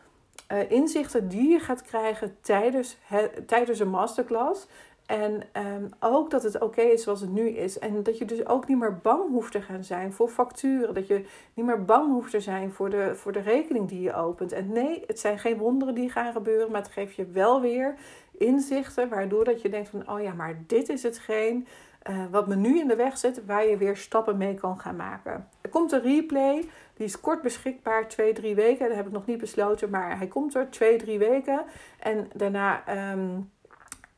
uh, 0.52 0.70
inzichten 0.70 1.28
die 1.28 1.50
je 1.50 1.58
gaat 1.58 1.82
krijgen 1.82 2.37
tijdens, 2.40 2.98
tijdens 3.46 3.78
een 3.80 3.90
masterclass. 3.90 4.66
En 5.08 5.42
um, 5.52 5.88
ook 6.00 6.30
dat 6.30 6.42
het 6.42 6.61
oké 6.61 6.80
is 6.80 7.02
zoals 7.02 7.20
het 7.20 7.32
nu 7.32 7.48
is. 7.48 7.78
En 7.78 8.02
dat 8.02 8.18
je 8.18 8.24
dus 8.24 8.46
ook 8.46 8.68
niet 8.68 8.78
meer 8.78 8.98
bang 8.98 9.30
hoeft 9.30 9.52
te 9.52 9.61
gaan 9.61 9.84
zijn 9.84 10.12
voor 10.12 10.28
facturen. 10.28 10.94
Dat 10.94 11.06
je 11.06 11.24
niet 11.54 11.66
meer 11.66 11.84
bang 11.84 12.12
hoeft 12.12 12.30
te 12.30 12.40
zijn 12.40 12.72
voor 12.72 12.90
de, 12.90 13.14
voor 13.14 13.32
de 13.32 13.40
rekening 13.40 13.88
die 13.88 14.00
je 14.00 14.14
opent. 14.14 14.52
En 14.52 14.72
nee, 14.72 15.04
het 15.06 15.20
zijn 15.20 15.38
geen 15.38 15.58
wonderen 15.58 15.94
die 15.94 16.11
gaan 16.11 16.32
gebeuren. 16.32 16.70
Maar 16.70 16.82
het 16.82 16.90
geeft 16.90 17.14
je 17.14 17.26
wel 17.26 17.61
weer 17.61 17.94
inzichten. 18.38 19.09
Waardoor 19.09 19.44
dat 19.44 19.62
je 19.62 19.68
denkt 19.68 19.88
van, 19.88 20.11
oh 20.11 20.22
ja, 20.22 20.33
maar 20.33 20.59
dit 20.66 20.88
is 20.88 21.03
hetgeen 21.03 21.66
uh, 22.11 22.24
wat 22.31 22.48
me 22.48 22.57
nu 22.57 22.79
in 22.79 22.88
de 22.88 22.96
weg 22.96 23.18
zit. 23.18 23.46
Waar 23.46 23.66
je 23.66 23.77
weer 23.77 23.96
stappen 23.96 24.37
mee 24.37 24.55
kan 24.55 24.79
gaan 24.79 24.96
maken. 24.96 25.48
Er 25.61 25.70
komt 25.70 25.92
een 25.92 26.03
replay. 26.03 26.68
Die 26.94 27.07
is 27.07 27.20
kort 27.20 27.42
beschikbaar, 27.42 28.09
twee, 28.09 28.33
drie 28.33 28.55
weken. 28.55 28.88
Dat 28.88 28.96
heb 28.96 29.07
ik 29.07 29.12
nog 29.12 29.27
niet 29.27 29.38
besloten. 29.38 29.90
Maar 29.90 30.18
hij 30.18 30.27
komt 30.27 30.55
er 30.55 30.70
twee, 30.70 30.96
drie 30.96 31.18
weken. 31.18 31.64
En 31.98 32.31
daarna... 32.35 32.83
Um, 33.12 33.51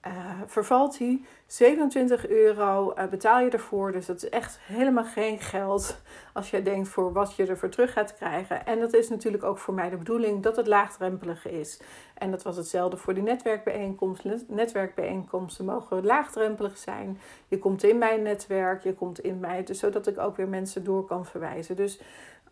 uh, 0.06 0.12
vervalt 0.46 0.98
hij. 0.98 1.24
27 1.46 2.28
euro 2.28 2.94
uh, 2.98 3.06
betaal 3.06 3.40
je 3.40 3.50
ervoor. 3.50 3.92
Dus 3.92 4.06
dat 4.06 4.16
is 4.16 4.28
echt 4.28 4.58
helemaal 4.62 5.04
geen 5.04 5.40
geld 5.40 6.00
als 6.32 6.50
je 6.50 6.62
denkt 6.62 6.88
voor 6.88 7.12
wat 7.12 7.34
je 7.34 7.46
ervoor 7.46 7.68
terug 7.68 7.92
gaat 7.92 8.14
krijgen. 8.14 8.66
En 8.66 8.80
dat 8.80 8.94
is 8.94 9.08
natuurlijk 9.08 9.42
ook 9.42 9.58
voor 9.58 9.74
mij 9.74 9.90
de 9.90 9.96
bedoeling 9.96 10.42
dat 10.42 10.56
het 10.56 10.66
laagdrempelig 10.66 11.46
is. 11.46 11.80
En 12.14 12.30
dat 12.30 12.42
was 12.42 12.56
hetzelfde 12.56 12.96
voor 12.96 13.14
die 13.14 13.22
netwerkbijeenkomsten. 13.22 14.42
Netwerkbijeenkomsten 14.48 15.64
mogen 15.64 16.04
laagdrempelig 16.04 16.78
zijn. 16.78 17.18
Je 17.48 17.58
komt 17.58 17.84
in 17.84 17.98
mijn 17.98 18.22
netwerk, 18.22 18.82
je 18.82 18.94
komt 18.94 19.20
in 19.20 19.40
mij, 19.40 19.64
dus 19.64 19.78
zodat 19.78 20.06
ik 20.06 20.18
ook 20.18 20.36
weer 20.36 20.48
mensen 20.48 20.84
door 20.84 21.04
kan 21.04 21.26
verwijzen. 21.26 21.76
Dus 21.76 22.00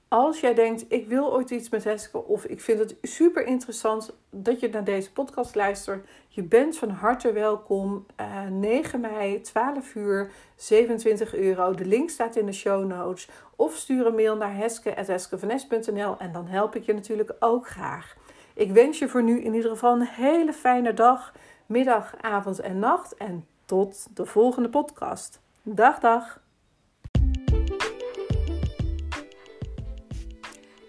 als 0.08 0.40
jij 0.40 0.54
denkt, 0.54 0.84
ik 0.88 1.08
wil 1.08 1.32
ooit 1.32 1.50
iets 1.50 1.68
met 1.68 1.84
Heske 1.84 2.24
of 2.24 2.44
ik 2.44 2.60
vind 2.60 2.78
het 2.78 2.96
super 3.02 3.46
interessant 3.46 4.16
dat 4.30 4.60
je 4.60 4.68
naar 4.68 4.84
deze 4.84 5.12
podcast 5.12 5.54
luistert, 5.54 6.06
je 6.28 6.42
bent 6.42 6.76
van 6.76 6.90
harte 6.90 7.32
welkom. 7.32 8.06
Uh, 8.20 8.44
eh, 8.44 8.50
9 8.50 9.00
mei, 9.00 9.40
12 9.40 9.94
uur, 9.94 10.30
27 10.56 11.34
euro. 11.34 11.74
De 11.74 11.84
link 11.84 12.10
staat 12.10 12.36
in 12.36 12.46
de 12.46 12.52
show 12.52 12.86
notes. 12.86 13.28
Of 13.56 13.74
stuur 13.74 14.06
een 14.06 14.14
mail 14.14 14.36
naar 14.36 14.56
heske.heskevanes.nl 14.56 16.18
en 16.18 16.32
dan 16.32 16.46
help 16.46 16.74
ik 16.74 16.82
je 16.82 16.94
natuurlijk 16.94 17.32
ook 17.38 17.68
graag. 17.68 18.16
Ik 18.54 18.72
wens 18.72 18.98
je 18.98 19.08
voor 19.08 19.22
nu 19.22 19.40
in 19.40 19.54
ieder 19.54 19.70
geval 19.70 19.92
een 19.92 20.06
hele 20.06 20.52
fijne 20.52 20.94
dag, 20.94 21.32
middag, 21.66 22.14
avond 22.20 22.60
en 22.60 22.78
nacht. 22.78 23.14
En 23.14 23.46
tot 23.64 24.16
de 24.16 24.26
volgende 24.26 24.68
podcast. 24.68 25.40
Dag, 25.62 25.98
dag. 25.98 26.40